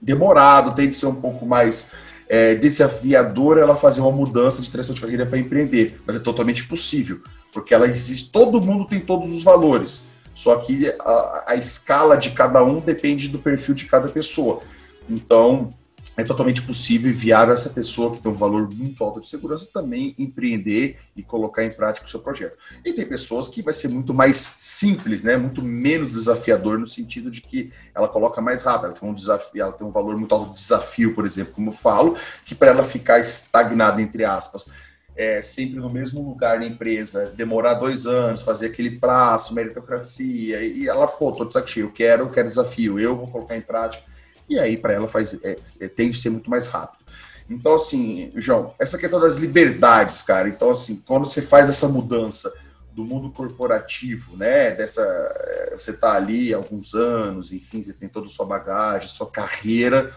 [0.00, 1.90] demorado, tende a ser um pouco mais
[2.28, 6.66] é, desafiador ela fazer uma mudança de direção de carreira para empreender, mas é totalmente
[6.66, 7.20] possível,
[7.52, 12.30] porque ela existe, todo mundo tem todos os valores, só que a, a escala de
[12.30, 14.60] cada um depende do perfil de cada pessoa.
[15.08, 15.72] Então,
[16.16, 19.68] é totalmente possível e viável essa pessoa que tem um valor muito alto de segurança
[19.72, 22.56] também empreender e colocar em prática o seu projeto.
[22.84, 25.36] E tem pessoas que vai ser muito mais simples, né?
[25.36, 29.62] Muito menos desafiador no sentido de que ela coloca mais rápido, ela tem um desafio,
[29.62, 32.70] ela tem um valor muito alto de desafio, por exemplo, como eu falo, que para
[32.70, 34.70] ela ficar estagnada entre aspas,
[35.14, 40.88] é, sempre no mesmo lugar na empresa, demorar dois anos, fazer aquele prazo, meritocracia, e
[40.88, 44.15] ela, pô, tô de eu quero, eu quero desafio, eu vou colocar em prática
[44.48, 47.04] e aí para ela faz é, é, tende a ser muito mais rápido.
[47.48, 52.52] Então, assim, João, essa questão das liberdades, cara, então, assim, quando você faz essa mudança
[52.92, 58.08] do mundo corporativo, né, dessa, é, você tá ali há alguns anos, enfim, você tem
[58.08, 60.12] toda a sua bagagem, sua carreira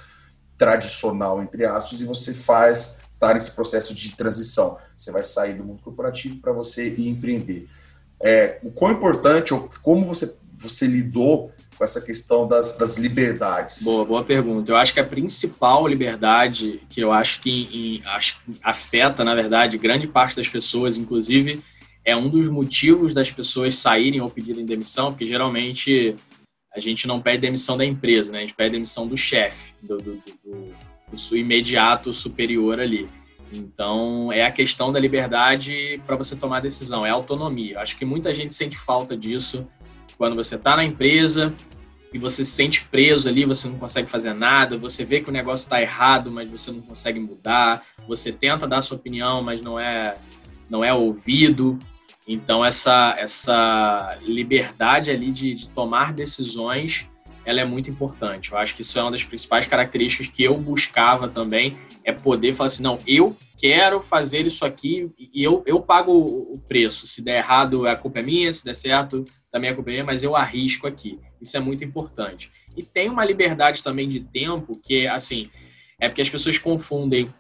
[0.58, 4.78] tradicional, entre aspas, e você faz, tá nesse processo de transição.
[4.98, 7.68] Você vai sair do mundo corporativo para você ir empreender.
[8.22, 13.86] É, o quão importante, ou como você, você lidou com essa questão das, das liberdades?
[13.86, 14.70] Boa, boa pergunta.
[14.70, 19.78] Eu acho que a principal liberdade que eu acho que em, acho, afeta, na verdade,
[19.78, 21.64] grande parte das pessoas, inclusive,
[22.04, 26.18] é um dos motivos das pessoas saírem ou pedirem demissão, porque geralmente
[26.76, 28.40] a gente não pede demissão da empresa, né?
[28.40, 30.74] A gente pede demissão do chefe, do, do, do,
[31.30, 33.08] do imediato superior ali.
[33.54, 37.80] Então, é a questão da liberdade para você tomar decisão, é autonomia.
[37.80, 39.66] Acho que muita gente sente falta disso
[40.18, 41.54] quando você está na empresa
[42.14, 45.34] e você se sente preso ali, você não consegue fazer nada, você vê que o
[45.34, 49.80] negócio está errado, mas você não consegue mudar, você tenta dar sua opinião, mas não
[49.80, 50.16] é,
[50.70, 51.78] não é ouvido.
[52.28, 57.08] Então, essa, essa liberdade ali de, de tomar decisões,
[57.46, 58.52] ela é muito importante.
[58.52, 62.54] Eu acho que isso é uma das principais características que eu buscava também, é poder
[62.54, 67.06] falar assim, não, eu quero fazer isso aqui e eu, eu pago o preço.
[67.06, 70.36] Se der errado, a culpa é minha, se der certo, é culpa minha, mas eu
[70.36, 71.20] arrisco aqui.
[71.42, 72.52] Isso é muito importante.
[72.78, 75.50] E tem uma liberdade também de tempo que, assim,
[76.00, 77.34] é porque as pessoas confundem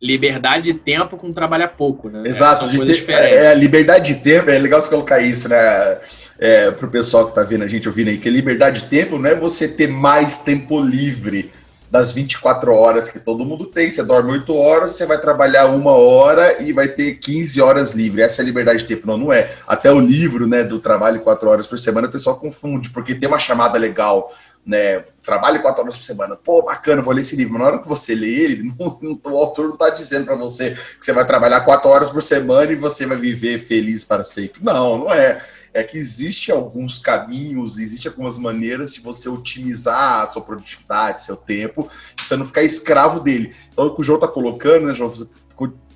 [0.00, 2.22] liberdade de tempo com trabalhar pouco, né?
[2.24, 2.66] Exato.
[2.66, 3.36] São coisas diferentes.
[3.36, 5.98] É, liberdade de tempo, é legal você colocar isso, né?
[6.38, 9.18] É, para o pessoal que está vendo a gente ouvindo aí, que liberdade de tempo
[9.18, 11.50] não é você ter mais tempo livre
[11.90, 13.90] das 24 horas que todo mundo tem.
[13.90, 18.22] Você dorme 8 horas, você vai trabalhar uma hora e vai ter 15 horas livre.
[18.22, 19.06] Essa é a liberdade de tempo.
[19.06, 19.50] Não, não é.
[19.66, 23.28] Até o livro né, do trabalho 4 horas por semana, o pessoal confunde, porque tem
[23.28, 24.34] uma chamada legal,
[24.64, 25.04] né?
[25.24, 26.36] Trabalho 4 horas por semana.
[26.36, 27.54] Pô, bacana, vou ler esse livro.
[27.54, 30.34] Mas na hora que você lê ele, não, não, o autor não está dizendo para
[30.34, 34.22] você que você vai trabalhar 4 horas por semana e você vai viver feliz para
[34.22, 34.62] sempre.
[34.62, 35.40] Não, não é
[35.72, 41.36] é que existe alguns caminhos, existe algumas maneiras de você otimizar a sua produtividade, seu
[41.36, 43.54] tempo, você não ficar escravo dele.
[43.72, 45.28] Então, o que o João está colocando, né, João, você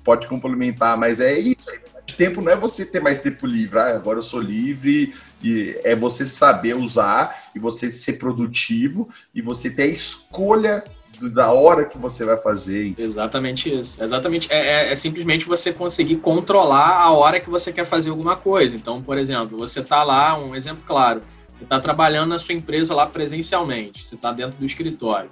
[0.03, 1.71] pode complementar, mas é isso.
[2.17, 5.95] Tempo não é você ter mais tempo livre, ah, agora eu sou livre, e é
[5.95, 10.83] você saber usar e você ser produtivo e você ter a escolha
[11.31, 12.87] da hora que você vai fazer.
[12.87, 13.03] Enfim.
[13.03, 14.01] Exatamente isso.
[14.03, 14.51] Exatamente.
[14.51, 18.75] É, é, é, simplesmente você conseguir controlar a hora que você quer fazer alguma coisa.
[18.75, 21.21] Então, por exemplo, você está lá, um exemplo claro,
[21.57, 25.29] você está trabalhando na sua empresa lá presencialmente, você está dentro do escritório.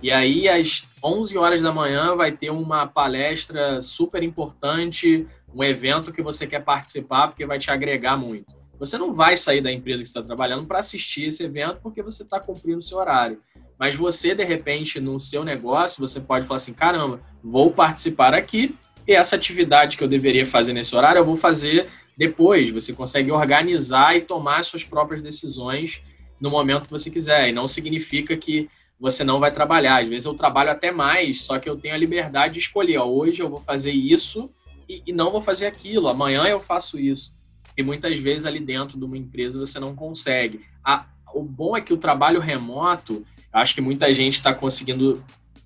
[0.00, 6.12] E aí, às 11 horas da manhã, vai ter uma palestra super importante, um evento
[6.12, 8.56] que você quer participar, porque vai te agregar muito.
[8.78, 12.22] Você não vai sair da empresa que está trabalhando para assistir esse evento porque você
[12.22, 13.40] está cumprindo o seu horário.
[13.78, 18.74] Mas você, de repente, no seu negócio, você pode falar assim: caramba, vou participar aqui
[19.08, 22.70] e essa atividade que eu deveria fazer nesse horário, eu vou fazer depois.
[22.70, 26.02] Você consegue organizar e tomar suas próprias decisões
[26.38, 27.48] no momento que você quiser.
[27.48, 28.68] E não significa que
[29.00, 30.02] você não vai trabalhar.
[30.02, 32.98] Às vezes eu trabalho até mais, só que eu tenho a liberdade de escolher.
[32.98, 34.50] Ó, hoje eu vou fazer isso
[34.86, 36.06] e, e não vou fazer aquilo.
[36.06, 37.34] Amanhã eu faço isso.
[37.78, 40.60] E muitas vezes ali dentro de uma empresa você não consegue.
[40.84, 45.22] A, o bom é que o trabalho remoto, acho que muita gente está conseguindo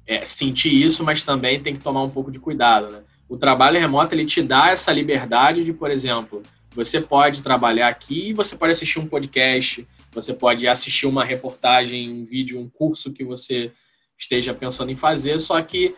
[0.07, 2.93] é, sentir isso, mas também tem que tomar um pouco de cuidado.
[2.93, 3.03] Né?
[3.29, 8.33] O trabalho remoto ele te dá essa liberdade de, por exemplo, você pode trabalhar aqui,
[8.33, 13.25] você pode assistir um podcast, você pode assistir uma reportagem, um vídeo, um curso que
[13.25, 13.73] você
[14.19, 15.95] esteja pensando em fazer, só que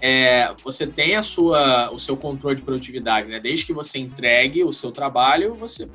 [0.00, 3.38] é, você tem a sua, o seu controle de produtividade, né?
[3.38, 5.88] Desde que você entregue o seu trabalho, você,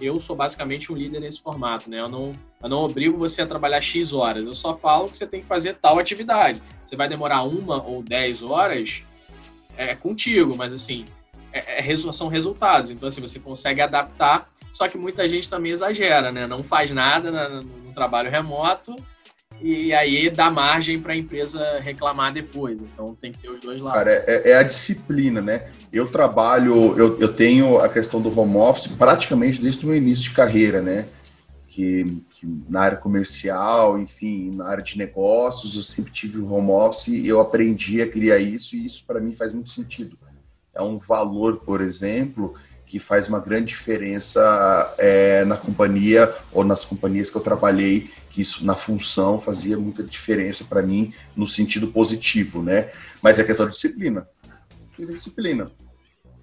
[0.00, 2.00] eu sou basicamente um líder nesse formato, né?
[2.00, 2.32] Eu não,
[2.62, 5.46] eu não obrigo você a trabalhar x horas, eu só falo que você tem que
[5.46, 6.62] fazer tal atividade.
[6.84, 9.02] Você vai demorar uma ou dez horas,
[9.76, 11.04] é contigo, mas assim,
[11.52, 12.90] é, é, são resultados.
[12.90, 14.50] Então assim, você consegue adaptar.
[14.72, 16.46] Só que muita gente também exagera, né?
[16.46, 18.94] Não faz nada no, no trabalho remoto
[19.62, 22.80] e aí dá margem para a empresa reclamar depois.
[22.80, 23.98] Então tem que ter os dois lados.
[23.98, 25.68] Cara, é, é a disciplina, né?
[25.92, 30.24] Eu trabalho, eu, eu tenho a questão do home office praticamente desde o meu início
[30.24, 31.06] de carreira, né?
[31.68, 36.70] Que, que, na área comercial, enfim, na área de negócios, eu sempre tive o home
[36.70, 40.18] office e eu aprendi a criar isso e isso para mim faz muito sentido.
[40.74, 42.54] É um valor, por exemplo,
[42.86, 48.40] que faz uma grande diferença é, na companhia ou nas companhias que eu trabalhei, que
[48.40, 52.88] isso na função fazia muita diferença para mim no sentido positivo, né?
[53.20, 54.26] Mas é questão de disciplina.
[54.98, 55.70] Disciplina.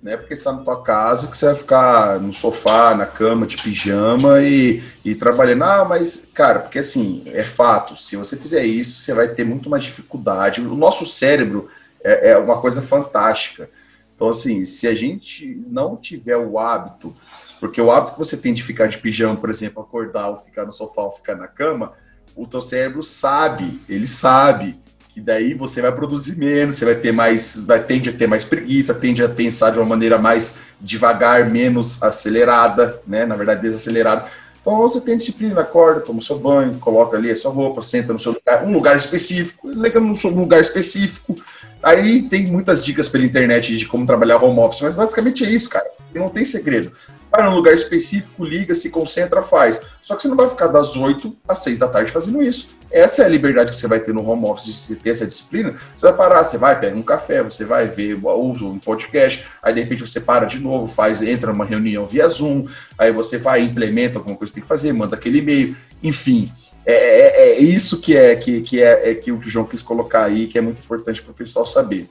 [0.03, 3.47] Não é porque está na tua casa que você vai ficar no sofá, na cama,
[3.47, 5.63] de pijama e, e trabalhando.
[5.63, 9.69] Ah, mas, cara, porque assim, é fato, se você fizer isso, você vai ter muito
[9.69, 10.61] mais dificuldade.
[10.61, 11.69] O nosso cérebro
[12.03, 13.69] é, é uma coisa fantástica
[14.17, 17.15] então, assim, se a gente não tiver o hábito,
[17.59, 20.65] porque o hábito que você tem de ficar de pijama, por exemplo, acordar ou ficar
[20.65, 21.93] no sofá ou ficar na cama,
[22.35, 24.79] o teu cérebro sabe, ele sabe
[25.09, 28.45] que daí você vai produzir menos, você vai ter mais, vai tende a ter mais
[28.45, 33.25] preguiça, tende a pensar de uma maneira mais devagar, menos acelerada, né?
[33.25, 34.25] Na verdade, desacelerada.
[34.61, 38.19] Então você tem disciplina, acorda, toma seu banho, coloca ali a sua roupa, senta no
[38.19, 41.35] seu lugar, um lugar específico, liga no seu lugar específico,
[41.81, 45.69] Aí tem muitas dicas pela internet de como trabalhar home office, mas basicamente é isso,
[45.69, 45.85] cara.
[46.13, 46.91] Não tem segredo.
[47.37, 49.79] Para um lugar específico, liga, se concentra, faz.
[50.01, 52.75] Só que você não vai ficar das 8 às 6 da tarde fazendo isso.
[52.89, 55.27] Essa é a liberdade que você vai ter no home office, de você ter essa
[55.27, 55.75] disciplina.
[55.95, 59.81] Você vai parar, você vai, pega um café, você vai ver um podcast, aí de
[59.81, 62.65] repente você para de novo, faz, entra numa reunião via Zoom,
[62.97, 66.51] aí você vai, implementa alguma coisa que tem que fazer, manda aquele e-mail, enfim.
[66.87, 70.23] É, é, é isso que é que, que é, é que o João quis colocar
[70.23, 72.09] aí, que é muito importante para o pessoal saber.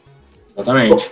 [0.54, 1.10] Exatamente.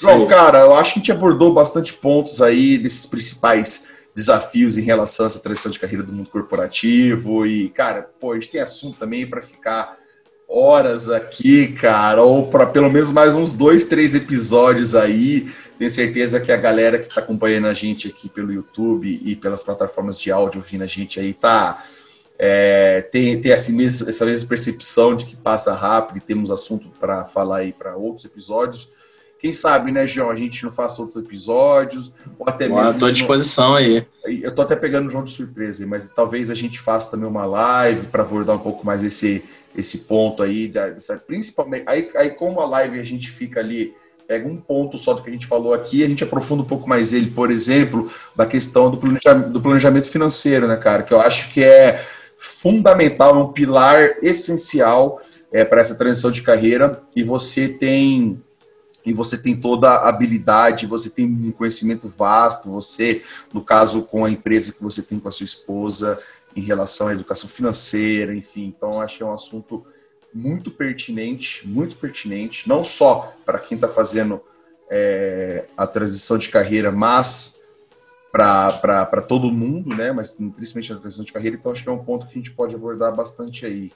[0.00, 4.82] João, cara, eu acho que a gente abordou bastante pontos aí desses principais desafios em
[4.82, 7.46] relação a essa transição de carreira do mundo corporativo.
[7.46, 9.98] E, cara, pô, a gente tem assunto também para ficar
[10.48, 15.52] horas aqui, cara, ou para pelo menos mais uns dois, três episódios aí.
[15.78, 19.62] Tenho certeza que a galera que está acompanhando a gente aqui pelo YouTube e pelas
[19.62, 21.84] plataformas de áudio ouvindo a gente aí tá.
[22.38, 26.88] É, tem, tem essa mesma, essa mesma percepção de que passa rápido e temos assunto
[26.98, 28.92] para falar aí para outros episódios.
[29.38, 32.90] Quem sabe, né, João, a gente não faça outros episódios, ou até mesmo.
[32.90, 33.76] Estou à disposição não...
[33.76, 34.04] aí.
[34.26, 37.46] Eu tô até pegando o João de surpresa, mas talvez a gente faça também uma
[37.46, 39.44] live para abordar um pouco mais esse,
[39.76, 40.72] esse ponto aí,
[41.26, 41.84] principalmente.
[41.86, 43.94] Aí, aí, como a live a gente fica ali,
[44.26, 46.88] pega um ponto só do que a gente falou aqui, a gente aprofunda um pouco
[46.88, 51.04] mais ele, por exemplo, da questão do planejamento, do planejamento financeiro, né, cara?
[51.04, 52.04] Que eu acho que é
[52.36, 55.22] fundamental, é um pilar essencial
[55.52, 58.42] é, para essa transição de carreira, e você tem
[59.08, 64.24] e você tem toda a habilidade, você tem um conhecimento vasto, você, no caso, com
[64.24, 66.18] a empresa que você tem com a sua esposa,
[66.54, 68.66] em relação à educação financeira, enfim.
[68.66, 69.86] Então, acho que é um assunto
[70.32, 74.42] muito pertinente, muito pertinente, não só para quem está fazendo
[74.90, 77.58] é, a transição de carreira, mas
[78.30, 80.12] para todo mundo, né?
[80.12, 81.56] Mas principalmente a transição de carreira.
[81.56, 83.90] Então, acho que é um ponto que a gente pode abordar bastante aí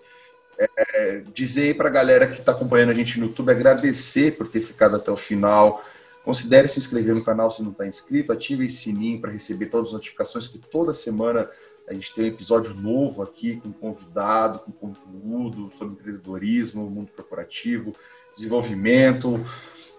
[0.59, 4.61] é, dizer para a galera que está acompanhando a gente no YouTube, agradecer por ter
[4.61, 5.85] ficado até o final.
[6.25, 9.89] Considere se inscrever no canal se não está inscrito, ative esse sininho para receber todas
[9.89, 11.49] as notificações, que toda semana
[11.89, 17.95] a gente tem um episódio novo aqui com convidado, com conteúdo sobre empreendedorismo, mundo corporativo,
[18.35, 19.45] desenvolvimento.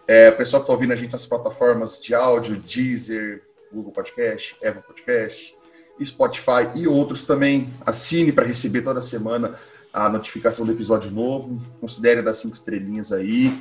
[0.07, 4.55] É, o pessoal que está ouvindo a gente nas plataformas de áudio, Deezer, Google Podcast,
[4.65, 5.55] Apple Podcast,
[6.03, 7.69] Spotify e outros também.
[7.85, 9.59] Assine para receber toda semana
[9.93, 11.61] a notificação do episódio novo.
[11.79, 13.55] Considere dar cinco estrelinhas aí.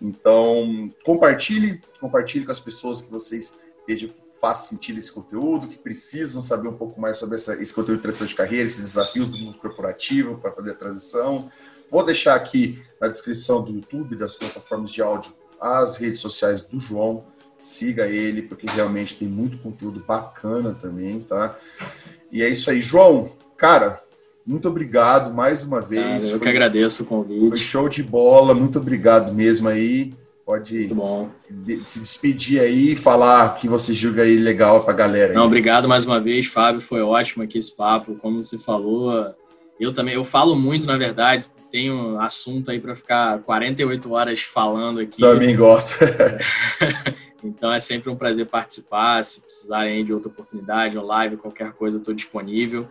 [0.00, 3.56] Então, compartilhe, compartilhe com as pessoas que vocês
[3.86, 7.72] vejam que faz sentido esse conteúdo, que precisam saber um pouco mais sobre essa, esse
[7.72, 11.50] conteúdo de transição de carreira, esses desafios do mundo corporativo para fazer a transição.
[11.90, 16.80] Vou deixar aqui na descrição do YouTube, das plataformas de áudio, as redes sociais do
[16.80, 17.24] João.
[17.56, 21.56] Siga ele, porque realmente tem muito conteúdo bacana também, tá?
[22.32, 22.82] E é isso aí.
[22.82, 24.02] João, cara,
[24.46, 26.24] muito obrigado mais uma vez.
[26.24, 27.48] eu foi, que agradeço o convite.
[27.48, 30.12] Foi show de bola, muito obrigado mesmo aí.
[30.44, 30.88] Pode
[31.36, 35.32] se, se, despedir aí e falar que você julga aí legal pra galera.
[35.32, 36.80] Não, obrigado mais uma vez, Fábio.
[36.80, 38.16] Foi ótimo aqui esse papo.
[38.16, 39.32] Como você falou,
[39.78, 45.00] eu também, eu falo muito, na verdade, tenho assunto aí para ficar 48 horas falando
[45.00, 45.20] aqui.
[45.20, 46.04] Também gosto.
[47.42, 49.24] então é sempre um prazer participar.
[49.24, 52.88] Se precisarem de outra oportunidade, ou live, qualquer coisa, eu estou disponível.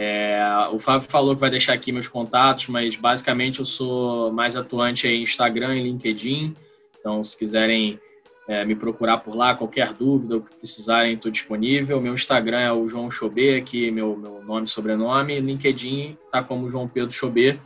[0.00, 0.40] É,
[0.70, 5.08] o Fábio falou que vai deixar aqui meus contatos, mas basicamente eu sou mais atuante
[5.08, 6.54] em Instagram e LinkedIn.
[7.00, 7.98] Então, se quiserem
[8.46, 12.00] é, me procurar por lá, qualquer dúvida ou que precisarem, estou disponível.
[12.00, 15.40] Meu Instagram é o João Chobê, aqui meu, meu nome e sobrenome.
[15.40, 17.58] LinkedIn está como João Pedro Chobê.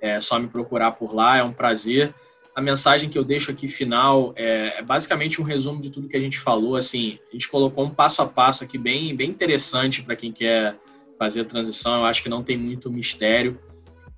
[0.00, 2.14] É só me procurar por lá, é um prazer.
[2.56, 6.16] A mensagem que eu deixo aqui final é, é basicamente um resumo de tudo que
[6.16, 6.74] a gente falou.
[6.74, 10.74] Assim, a gente colocou um passo a passo aqui bem, bem interessante para quem quer
[11.20, 13.60] fazer a transição, eu acho que não tem muito mistério.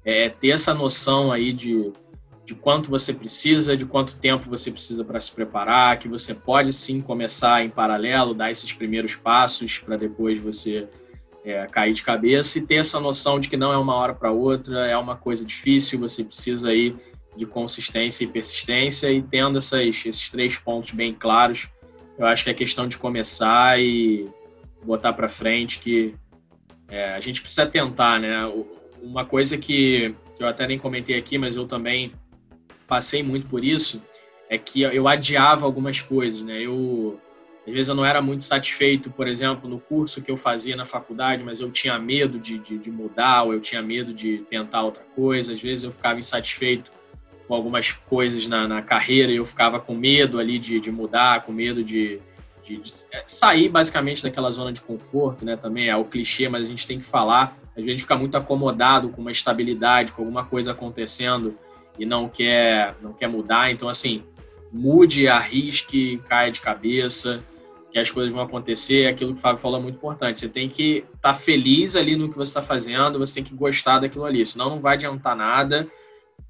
[0.04, 1.92] É ter essa noção aí de,
[2.46, 6.72] de quanto você precisa, de quanto tempo você precisa para se preparar, que você pode
[6.72, 10.88] sim começar em paralelo, dar esses primeiros passos para depois você
[11.44, 14.30] é, cair de cabeça e ter essa noção de que não é uma hora para
[14.30, 16.94] outra, é uma coisa difícil, você precisa aí
[17.36, 21.68] de consistência e persistência e tendo essas, esses três pontos bem claros,
[22.16, 24.24] eu acho que é questão de começar e
[24.84, 26.14] botar para frente que
[26.92, 28.44] é, a gente precisa tentar, né?
[29.02, 32.12] Uma coisa que, que eu até nem comentei aqui, mas eu também
[32.86, 34.02] passei muito por isso,
[34.50, 36.60] é que eu adiava algumas coisas, né?
[36.60, 37.18] Eu
[37.66, 40.84] às vezes eu não era muito satisfeito, por exemplo, no curso que eu fazia na
[40.84, 44.82] faculdade, mas eu tinha medo de, de, de, mudar, ou eu tinha medo de tentar
[44.82, 45.52] outra coisa.
[45.52, 46.90] Às vezes eu ficava insatisfeito
[47.46, 51.44] com algumas coisas na, na carreira e eu ficava com medo ali de, de mudar,
[51.44, 52.20] com medo de,
[52.62, 55.56] de, de, é, sair basicamente daquela zona de conforto, né?
[55.56, 57.56] Também é o clichê, mas a gente tem que falar.
[57.70, 61.58] Às vezes a gente fica muito acomodado com uma estabilidade, com alguma coisa acontecendo
[61.98, 63.70] e não quer, não quer mudar.
[63.70, 64.22] Então, assim,
[64.72, 67.42] mude, arrisque, caia de cabeça.
[67.90, 69.06] que as coisas vão acontecer.
[69.06, 70.40] Aquilo que o Fábio falou é muito importante.
[70.40, 73.54] Você tem que estar tá feliz ali no que você está fazendo, você tem que
[73.54, 75.86] gostar daquilo ali, senão não vai adiantar nada.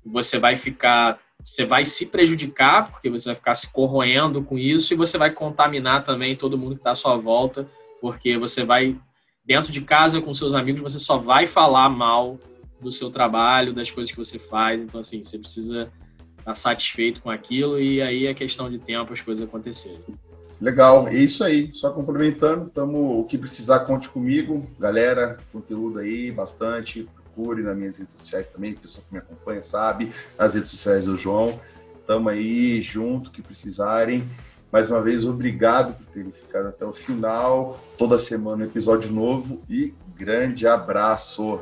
[0.05, 4.93] Você vai ficar, você vai se prejudicar, porque você vai ficar se corroendo com isso,
[4.93, 7.69] e você vai contaminar também todo mundo que está à sua volta,
[8.01, 8.97] porque você vai,
[9.45, 12.39] dentro de casa com seus amigos, você só vai falar mal
[12.81, 14.83] do seu trabalho, das coisas que você faz.
[14.83, 15.91] Então, assim, você precisa
[16.39, 20.01] estar satisfeito com aquilo e aí é questão de tempo as coisas acontecerem.
[20.61, 21.71] Legal, é isso aí.
[21.73, 24.67] Só complementando, tamo, o que precisar, conte comigo.
[24.79, 27.09] Galera, conteúdo aí, bastante.
[27.35, 31.07] Procure nas minhas redes sociais também, o pessoal que me acompanha sabe, nas redes sociais
[31.07, 31.61] do João.
[32.07, 34.29] Tamo aí junto, que precisarem.
[34.71, 37.79] Mais uma vez, obrigado por terem ficado até o final.
[37.97, 41.61] Toda semana um episódio novo e grande abraço.